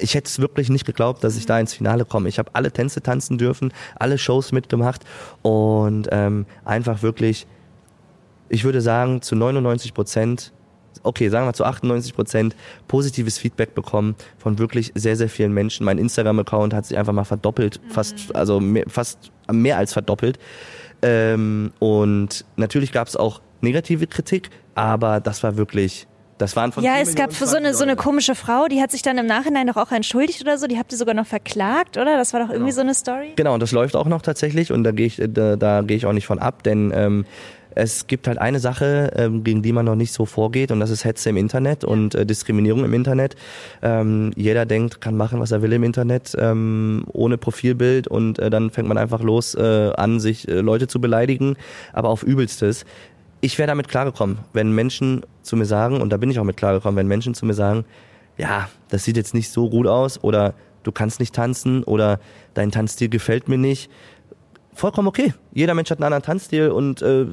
[0.00, 2.28] ich hätte es wirklich nicht geglaubt, dass ich da ins Finale komme.
[2.28, 5.04] Ich habe alle Tänze tanzen dürfen, alle Shows mitgemacht
[5.42, 7.46] und ähm, einfach wirklich,
[8.48, 10.52] ich würde sagen, zu 99 Prozent
[11.02, 15.84] okay, sagen wir zu 98 Prozent positives Feedback bekommen von wirklich sehr, sehr vielen Menschen.
[15.84, 17.90] Mein Instagram-Account hat sich einfach mal verdoppelt, mhm.
[17.90, 20.38] fast, also mehr, fast mehr als verdoppelt.
[21.02, 26.06] Ähm, und natürlich gab es auch negative Kritik, aber das war wirklich
[26.38, 29.02] das waren von ja, es gab so eine, so eine komische Frau, die hat sich
[29.02, 30.68] dann im Nachhinein doch auch entschuldigt oder so.
[30.68, 32.16] Die habt ihr sogar noch verklagt, oder?
[32.16, 32.76] Das war doch irgendwie genau.
[32.76, 33.32] so eine Story.
[33.34, 36.06] Genau, und das läuft auch noch tatsächlich und da gehe ich, da, da gehe ich
[36.06, 37.26] auch nicht von ab, denn ähm,
[37.78, 40.90] es gibt halt eine Sache, ähm, gegen die man noch nicht so vorgeht und das
[40.90, 43.36] ist Hetze im Internet und äh, Diskriminierung im Internet.
[43.82, 48.50] Ähm, jeder denkt, kann machen, was er will im Internet, ähm, ohne Profilbild und äh,
[48.50, 51.56] dann fängt man einfach los äh, an, sich äh, Leute zu beleidigen,
[51.92, 52.84] aber auf übelstes.
[53.40, 56.56] Ich wäre damit klargekommen, wenn Menschen zu mir sagen, und da bin ich auch mit
[56.56, 57.84] klargekommen, wenn Menschen zu mir sagen,
[58.36, 62.18] ja, das sieht jetzt nicht so gut aus oder du kannst nicht tanzen oder
[62.54, 63.88] dein Tanzstil gefällt mir nicht,
[64.78, 65.34] vollkommen okay.
[65.52, 67.26] Jeder Mensch hat einen anderen Tanzstil und äh,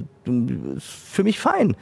[0.79, 1.75] für mich fein.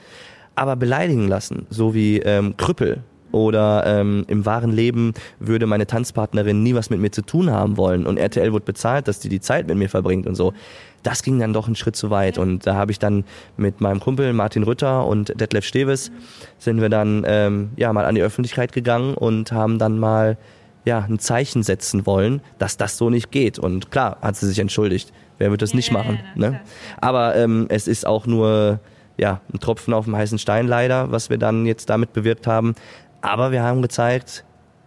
[0.55, 3.03] Aber beleidigen lassen, so wie ähm, Krüppel
[3.33, 7.77] oder ähm, im wahren Leben würde meine Tanzpartnerin nie was mit mir zu tun haben
[7.77, 10.53] wollen und RTL wird bezahlt, dass die die Zeit mit mir verbringt und so.
[11.01, 13.25] Das ging dann doch einen Schritt zu weit und da habe ich dann
[13.57, 16.11] mit meinem Kumpel Martin Rütter und Detlef Steves
[16.59, 20.37] sind wir dann ähm, ja mal an die Öffentlichkeit gegangen und haben dann mal
[20.85, 24.59] ja ein Zeichen setzen wollen, dass das so nicht geht und klar hat sie sich
[24.59, 25.11] entschuldigt.
[25.43, 26.19] Wer wird das yeah, nicht machen?
[26.35, 26.61] Ne?
[27.01, 28.79] Aber ähm, es ist auch nur
[29.17, 32.75] ja, ein Tropfen auf dem heißen Stein leider, was wir dann jetzt damit bewirkt haben.
[33.19, 34.45] Aber wir haben gezeigt,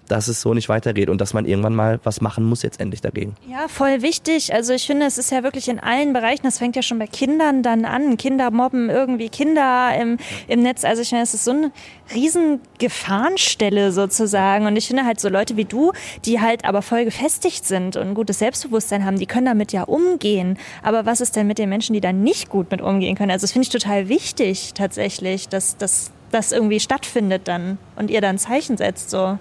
[0.09, 3.00] dass es so nicht weitergeht und dass man irgendwann mal was machen muss jetzt endlich
[3.00, 3.34] dagegen.
[3.48, 4.52] Ja, voll wichtig.
[4.54, 7.07] Also ich finde, es ist ja wirklich in allen Bereichen, das fängt ja schon bei
[7.07, 8.16] Kindern dann an.
[8.16, 10.84] Kinder mobben irgendwie Kinder im, im Netz.
[10.84, 11.72] Also ich meine, es ist so eine
[12.14, 14.66] riesen Gefahrenstelle sozusagen.
[14.66, 15.92] Und ich finde halt so Leute wie du,
[16.24, 19.82] die halt aber voll gefestigt sind und ein gutes Selbstbewusstsein haben, die können damit ja
[19.82, 20.59] umgehen.
[20.82, 23.30] Aber was ist denn mit den Menschen, die da nicht gut mit umgehen können?
[23.30, 26.12] Also das finde ich total wichtig tatsächlich, dass das
[26.52, 29.38] irgendwie stattfindet dann und ihr dann Zeichen setzt so.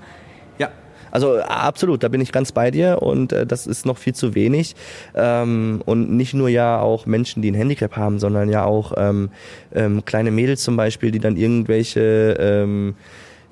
[1.16, 4.36] Also absolut, da bin ich ganz bei dir und äh, das ist noch viel zu
[4.36, 4.76] wenig.
[5.16, 9.30] Ähm, und nicht nur ja auch Menschen, die ein Handicap haben, sondern ja auch ähm,
[9.74, 12.96] ähm, kleine Mädels zum Beispiel, die dann irgendwelche, ähm,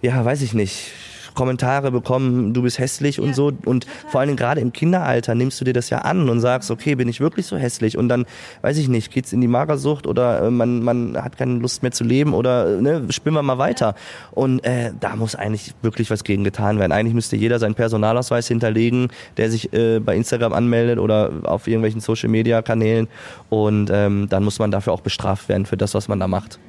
[0.01, 0.91] ja, weiß ich nicht,
[1.33, 3.23] Kommentare bekommen, du bist hässlich ja.
[3.23, 3.51] und so.
[3.65, 6.71] Und vor allen Dingen gerade im Kinderalter nimmst du dir das ja an und sagst,
[6.71, 7.97] okay, bin ich wirklich so hässlich?
[7.97, 8.25] Und dann,
[8.61, 11.91] weiß ich nicht, geht's in die Magersucht oder äh, man, man hat keine Lust mehr
[11.91, 13.95] zu leben oder ne, spinnen wir mal weiter.
[14.31, 16.91] Und äh, da muss eigentlich wirklich was gegen getan werden.
[16.91, 22.01] Eigentlich müsste jeder seinen Personalausweis hinterlegen, der sich äh, bei Instagram anmeldet oder auf irgendwelchen
[22.01, 23.07] Social Media Kanälen.
[23.49, 26.59] Und ähm, dann muss man dafür auch bestraft werden für das, was man da macht.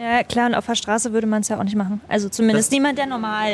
[0.00, 2.00] Ja, klar, und auf der Straße würde man es ja auch nicht machen.
[2.08, 3.50] Also zumindest das niemand, der normal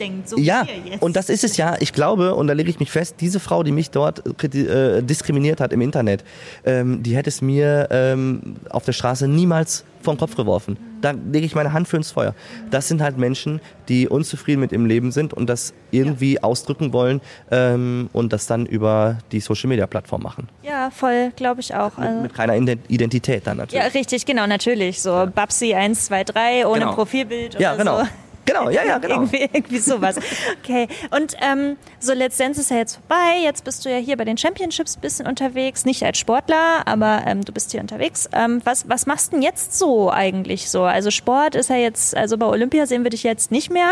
[0.00, 0.66] denkt, so ja,
[1.00, 1.76] und das ist es ja.
[1.78, 5.60] Ich glaube, und da lege ich mich fest, diese Frau, die mich dort äh, diskriminiert
[5.60, 6.24] hat im Internet,
[6.64, 10.76] ähm, die hätte es mir ähm, auf der Straße niemals vom Kopf geworfen.
[11.00, 12.34] Da lege ich meine Hand für ins Feuer.
[12.70, 16.42] Das sind halt Menschen, die unzufrieden mit ihrem Leben sind und das irgendwie ja.
[16.42, 17.20] ausdrücken wollen
[17.50, 20.48] ähm, und das dann über die Social Media Plattform machen.
[20.62, 21.96] Ja, voll, glaube ich auch.
[21.96, 23.84] Mit, also mit, keiner Identität dann natürlich.
[23.84, 25.00] Ja, richtig, genau, natürlich.
[25.00, 25.26] So ja.
[25.26, 26.94] Babsi 1, 2, 3 ohne genau.
[26.94, 27.58] Profilbild.
[27.60, 28.00] Ja, genau.
[28.00, 28.08] So.
[28.48, 29.16] Genau, ja, ja, genau.
[29.16, 30.16] irgendwie, irgendwie sowas.
[30.62, 30.88] Okay.
[31.10, 33.42] Und ähm, so Let's Dance ist ja jetzt vorbei.
[33.42, 35.84] Jetzt bist du ja hier bei den Championships ein bisschen unterwegs.
[35.84, 38.26] Nicht als Sportler, aber ähm, du bist hier unterwegs.
[38.32, 40.84] Ähm, was, was machst du denn jetzt so eigentlich so?
[40.84, 43.90] Also Sport ist ja jetzt, also bei Olympia sehen wir dich jetzt nicht mehr.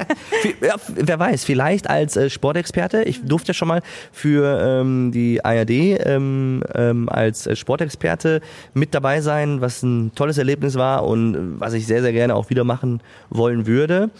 [0.60, 3.02] ja, wer weiß, vielleicht als äh, Sportexperte.
[3.02, 3.82] Ich durfte ja schon mal
[4.12, 8.42] für ähm, die ARD ähm, ähm, als äh, Sportexperte
[8.74, 12.36] mit dabei sein, was ein tolles Erlebnis war und äh, was ich sehr, sehr gerne
[12.36, 14.10] auch wieder machen wollen würde würde.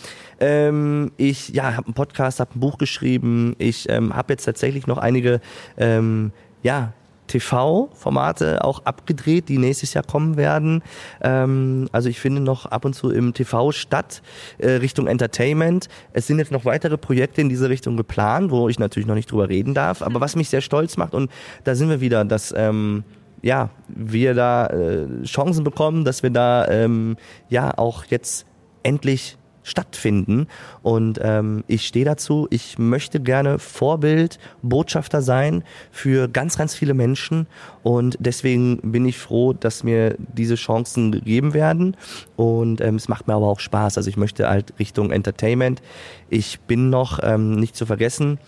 [0.40, 3.54] Ähm, ich ja, habe einen Podcast, habe ein Buch geschrieben.
[3.58, 5.40] Ich ähm, habe jetzt tatsächlich noch einige
[5.76, 6.92] ähm, ja,
[7.26, 10.82] TV-Formate auch abgedreht, die nächstes Jahr kommen werden.
[11.20, 14.22] Ähm, also ich finde noch ab und zu im TV statt,
[14.58, 15.88] äh, Richtung Entertainment.
[16.12, 19.30] Es sind jetzt noch weitere Projekte in diese Richtung geplant, wo ich natürlich noch nicht
[19.30, 20.02] drüber reden darf.
[20.02, 21.30] Aber was mich sehr stolz macht, und
[21.64, 23.04] da sind wir wieder, dass ähm,
[23.42, 27.16] ja, wir da äh, Chancen bekommen, dass wir da ähm,
[27.48, 28.46] ja auch jetzt
[28.82, 29.36] endlich
[29.68, 30.46] stattfinden.
[30.82, 36.94] Und ähm, ich stehe dazu, ich möchte gerne Vorbild, Botschafter sein für ganz, ganz viele
[36.94, 37.46] Menschen.
[37.82, 41.96] Und deswegen bin ich froh, dass mir diese Chancen gegeben werden.
[42.36, 43.96] Und ähm, es macht mir aber auch Spaß.
[43.96, 45.82] Also ich möchte halt Richtung Entertainment.
[46.30, 48.38] Ich bin noch ähm, nicht zu vergessen,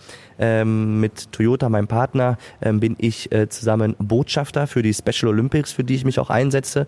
[0.41, 5.71] ähm, mit Toyota, meinem Partner, ähm, bin ich äh, zusammen Botschafter für die Special Olympics,
[5.71, 6.87] für die ich mich auch einsetze.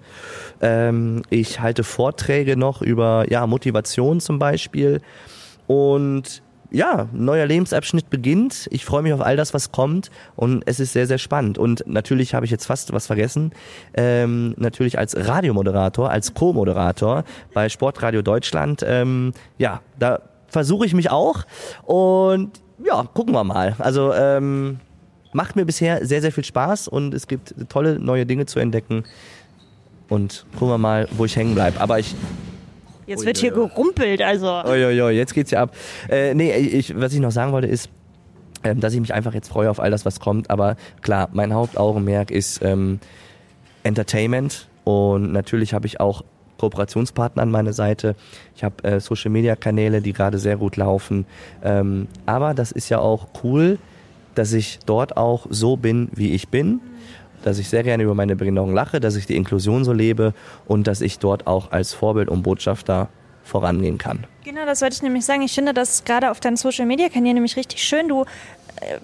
[0.60, 5.02] Ähm, ich halte Vorträge noch über ja, Motivation zum Beispiel.
[5.68, 6.42] Und
[6.72, 8.68] ja, neuer Lebensabschnitt beginnt.
[8.72, 11.60] Ich freue mich auf all das, was kommt und es ist sehr, sehr spannend.
[11.60, 13.52] Und natürlich habe ich jetzt fast was vergessen.
[13.94, 18.84] Ähm, natürlich als Radiomoderator, als Co-Moderator bei Sportradio Deutschland.
[18.86, 21.44] Ähm, ja, da versuche ich mich auch
[21.84, 23.76] und ja, gucken wir mal.
[23.80, 24.80] Also ähm,
[25.34, 29.04] macht mir bisher sehr, sehr viel Spaß und es gibt tolle neue Dinge zu entdecken.
[30.10, 31.80] Und gucken wir mal, wo ich hängen bleibe.
[31.80, 32.16] Aber ich.
[33.06, 34.48] Jetzt wird hier gerumpelt, also.
[34.64, 35.76] Uiuiui, jetzt geht's ja ab.
[36.10, 37.90] Äh, nee, ich, was ich noch sagen wollte ist,
[38.64, 40.50] ähm, dass ich mich einfach jetzt freue auf all das, was kommt.
[40.50, 43.00] Aber klar, mein Hauptaugenmerk ist ähm,
[43.84, 44.68] Entertainment.
[44.84, 46.24] Und natürlich habe ich auch
[46.58, 48.16] Kooperationspartner an meiner Seite.
[48.56, 51.26] Ich habe äh, Social Media Kanäle, die gerade sehr gut laufen.
[51.64, 53.80] Ähm, aber das ist ja auch cool,
[54.36, 56.80] dass ich dort auch so bin, wie ich bin.
[57.44, 60.34] Dass ich sehr gerne über meine Behinderung lache, dass ich die Inklusion so lebe
[60.66, 63.10] und dass ich dort auch als Vorbild und Botschafter
[63.44, 64.26] vorangehen kann.
[64.46, 65.42] Genau, das wollte ich nämlich sagen.
[65.42, 68.08] Ich finde das gerade auf deinen Social Media Kanälen nämlich richtig schön.
[68.08, 68.24] Du
[68.80, 69.00] äh,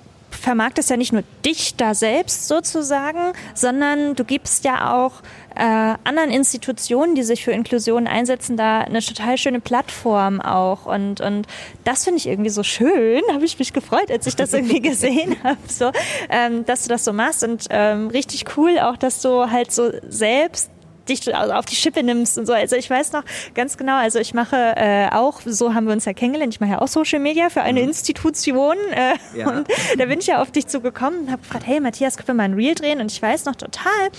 [0.50, 5.22] vermarktest ja nicht nur dich da selbst sozusagen, sondern du gibst ja auch
[5.56, 10.88] äh, anderen Institutionen, die sich für Inklusion einsetzen, da eine total schöne Plattform auch.
[10.88, 11.45] Und, und
[11.84, 15.36] das finde ich irgendwie so schön, habe ich mich gefreut, als ich das irgendwie gesehen
[15.43, 15.91] habe, so,
[16.32, 17.43] ähm, dass du das so machst.
[17.43, 20.72] Und ähm, richtig cool auch, dass du halt so selbst
[21.10, 22.53] dich auf die Schippe nimmst und so.
[22.53, 23.24] Also ich weiß noch
[23.55, 26.72] ganz genau, also ich mache äh, auch, so haben wir uns ja kennengelernt, ich mache
[26.72, 27.89] ja auch Social Media für eine mhm.
[27.89, 29.49] Institution äh, ja.
[29.49, 32.34] und da bin ich ja auf dich zugekommen und habe gefragt, hey Matthias, können wir
[32.36, 33.01] mal ein Reel drehen?
[33.01, 34.10] Und ich weiß noch total,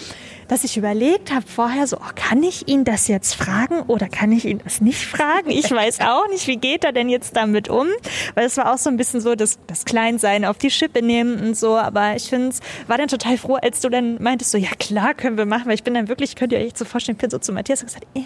[0.50, 4.32] dass ich überlegt habe vorher so, oh, kann ich ihn das jetzt fragen oder kann
[4.32, 5.48] ich ihn das nicht fragen?
[5.48, 7.86] Ich weiß auch nicht, wie geht er denn jetzt damit um?
[8.34, 11.38] Weil es war auch so ein bisschen so das, das Kleinsein auf die Schippe nehmen
[11.40, 11.76] und so.
[11.76, 12.56] Aber ich finde,
[12.88, 15.66] war dann total froh, als du dann meintest so, ja klar, können wir machen.
[15.66, 17.86] Weil ich bin dann wirklich, könnt ihr euch vorstellen, ich bin so zu Matthias und
[17.86, 18.24] gesagt, ey,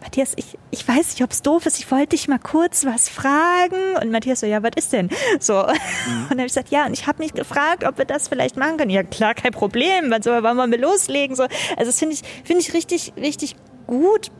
[0.00, 3.08] Matthias, ich, ich weiß nicht, ob es doof ist, ich wollte dich mal kurz was
[3.08, 3.96] fragen.
[4.00, 5.08] Und Matthias so, ja, was ist denn?
[5.38, 5.54] So.
[5.54, 5.60] Mhm.
[5.68, 8.56] Und dann habe ich gesagt, ja, und ich habe mich gefragt, ob wir das vielleicht
[8.56, 8.90] machen können.
[8.90, 11.36] Ja, klar, kein Problem, wann soll wollen wir mal loslegen?
[11.36, 11.44] So.
[11.44, 14.30] Also das finde ich, finde ich richtig, richtig gut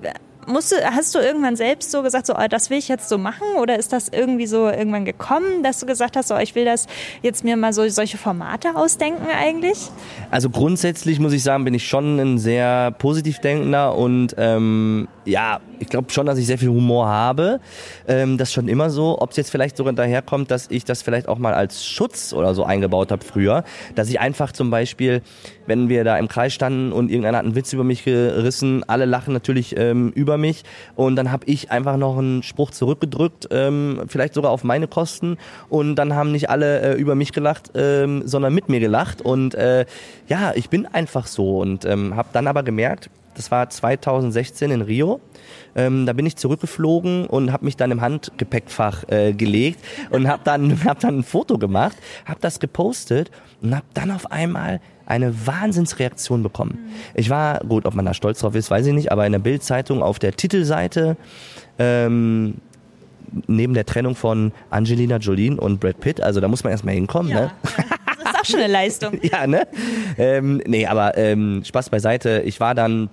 [0.46, 3.18] musst du, hast du irgendwann selbst so gesagt, so, oh, das will ich jetzt so
[3.18, 3.46] machen?
[3.60, 6.86] Oder ist das irgendwie so irgendwann gekommen, dass du gesagt hast, so, ich will das
[7.22, 9.90] jetzt mir mal so solche Formate ausdenken eigentlich?
[10.30, 15.60] Also grundsätzlich muss ich sagen, bin ich schon ein sehr positiv denkender und ähm, ja,
[15.82, 17.60] ich glaube schon, dass ich sehr viel Humor habe.
[18.06, 19.20] Ähm, das schon immer so.
[19.20, 22.54] Ob es jetzt vielleicht sogar daherkommt, dass ich das vielleicht auch mal als Schutz oder
[22.54, 23.64] so eingebaut habe früher.
[23.94, 25.22] Dass ich einfach zum Beispiel,
[25.66, 29.04] wenn wir da im Kreis standen und irgendeiner hat einen Witz über mich gerissen, alle
[29.04, 30.62] lachen natürlich ähm, über mich
[30.94, 35.38] und dann habe ich einfach noch einen Spruch zurückgedrückt, ähm, vielleicht sogar auf meine Kosten
[35.68, 39.54] und dann haben nicht alle äh, über mich gelacht, ähm, sondern mit mir gelacht und
[39.54, 39.86] äh,
[40.28, 44.82] ja, ich bin einfach so und ähm, habe dann aber gemerkt, das war 2016 in
[44.82, 45.20] Rio.
[45.74, 50.42] Ähm, da bin ich zurückgeflogen und habe mich dann im Handgepäckfach äh, gelegt und habe
[50.44, 53.30] dann, hab dann ein Foto gemacht, habe das gepostet
[53.62, 56.78] und habe dann auf einmal eine Wahnsinnsreaktion bekommen.
[56.84, 56.92] Mhm.
[57.14, 59.38] Ich war, gut, ob man da stolz drauf ist, weiß ich nicht, aber in der
[59.38, 61.16] Bildzeitung auf der Titelseite
[61.78, 62.54] ähm,
[63.46, 67.30] neben der Trennung von Angelina Jolie und Brad Pitt, also da muss man erstmal hinkommen,
[67.30, 67.40] ja.
[67.40, 67.52] ne?
[68.22, 69.18] Das ist auch schon eine Leistung.
[69.22, 69.66] ja, ne?
[70.16, 72.42] Ähm, nee, aber ähm, Spaß beiseite.
[72.44, 73.10] Ich war dann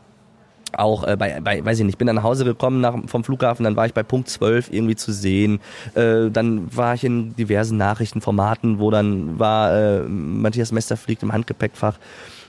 [0.77, 3.63] auch äh, bei, bei, weiß ich nicht, bin dann nach Hause gekommen nach, vom Flughafen,
[3.63, 5.59] dann war ich bei Punkt 12 irgendwie zu sehen.
[5.95, 11.33] Äh, dann war ich in diversen Nachrichtenformaten, wo dann war, äh, Matthias Mester fliegt im
[11.33, 11.97] Handgepäckfach.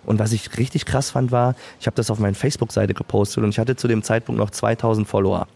[0.07, 3.51] Und was ich richtig krass fand, war, ich habe das auf meine Facebook-Seite gepostet und
[3.51, 5.47] ich hatte zu dem Zeitpunkt noch 2000 Follower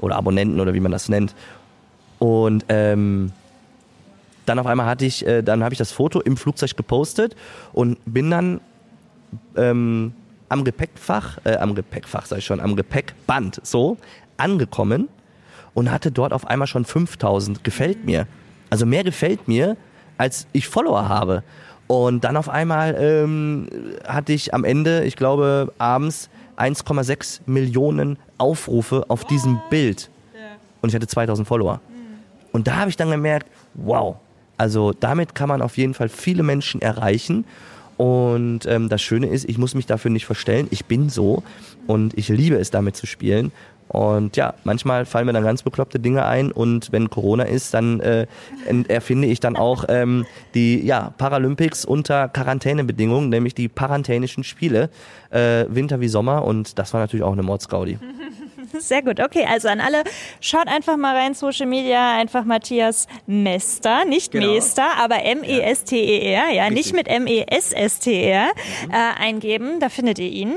[0.00, 1.34] oder Abonnenten oder wie man das nennt.
[2.18, 3.32] Und ähm,
[4.46, 7.36] dann auf einmal hatte ich, äh, dann habe ich das Foto im Flugzeug gepostet
[7.72, 8.60] und bin dann
[9.56, 10.12] ähm,
[10.48, 13.96] am Gepäckfach, äh, am Gepäckfach ich schon, am Gepäckband so
[14.36, 15.08] angekommen
[15.74, 18.26] und hatte dort auf einmal schon 5000 gefällt mir.
[18.70, 19.76] Also mehr gefällt mir,
[20.16, 21.42] als ich Follower habe.
[21.86, 23.68] Und dann auf einmal ähm,
[24.06, 26.28] hatte ich am Ende, ich glaube, abends
[26.58, 30.10] 1,6 Millionen Aufrufe auf diesem Bild.
[30.80, 31.80] Und ich hatte 2000 Follower.
[32.52, 34.16] Und da habe ich dann gemerkt, wow,
[34.56, 37.44] also damit kann man auf jeden Fall viele Menschen erreichen.
[37.98, 40.68] Und ähm, das Schöne ist, ich muss mich dafür nicht verstellen.
[40.70, 41.42] Ich bin so
[41.86, 43.52] und ich liebe es, damit zu spielen.
[43.88, 48.00] Und ja, manchmal fallen mir dann ganz bekloppte Dinge ein und wenn Corona ist, dann
[48.00, 48.26] äh,
[48.88, 54.90] erfinde ich dann auch ähm, die ja, Paralympics unter Quarantänebedingungen, nämlich die parantänischen Spiele,
[55.30, 57.98] äh, Winter wie Sommer und das war natürlich auch eine Mordsgaudi.
[58.78, 59.20] Sehr gut.
[59.20, 60.04] Okay, also an alle,
[60.40, 64.52] schaut einfach mal rein, Social Media, einfach Matthias Mester, nicht genau.
[64.54, 66.76] Mester, aber M-E-S-T-E-R, ja, Richtig.
[66.76, 68.46] nicht mit M-E-S-S-T-E-R
[68.86, 68.90] mhm.
[68.90, 70.54] äh, eingeben, da findet ihr ihn.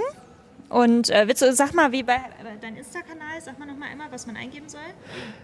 [0.70, 2.16] Und äh, willst du, sag mal, wie bei,
[2.62, 4.80] deinem Insta-Kanal, sag mal nochmal immer, was man eingeben soll.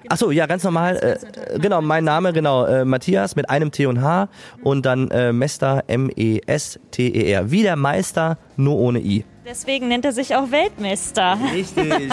[0.02, 0.14] Genau.
[0.14, 0.96] Achso, ja, ganz normal.
[0.96, 4.64] Äh, genau, mein Name, genau, äh, Matthias mit einem T und H mhm.
[4.64, 7.52] und dann äh, Mester, M-E-S-T-E-R.
[7.52, 9.26] Wie der Meister, nur ohne I.
[9.50, 11.40] Deswegen nennt er sich auch Weltmeister.
[11.54, 11.86] Richtig.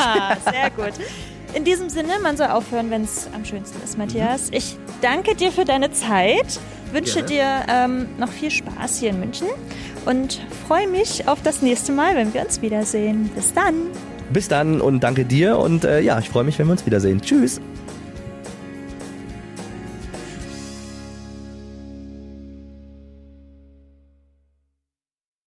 [0.50, 0.92] Sehr gut.
[1.52, 4.50] In diesem Sinne, man soll aufhören, wenn es am schönsten ist, Matthias.
[4.50, 4.56] Mhm.
[4.56, 6.60] Ich danke dir für deine Zeit,
[6.92, 7.64] wünsche Gerne.
[7.66, 9.48] dir ähm, noch viel Spaß hier in München
[10.06, 13.28] und freue mich auf das nächste Mal, wenn wir uns wiedersehen.
[13.34, 13.74] Bis dann.
[14.32, 17.20] Bis dann und danke dir und äh, ja, ich freue mich, wenn wir uns wiedersehen.
[17.20, 17.60] Tschüss.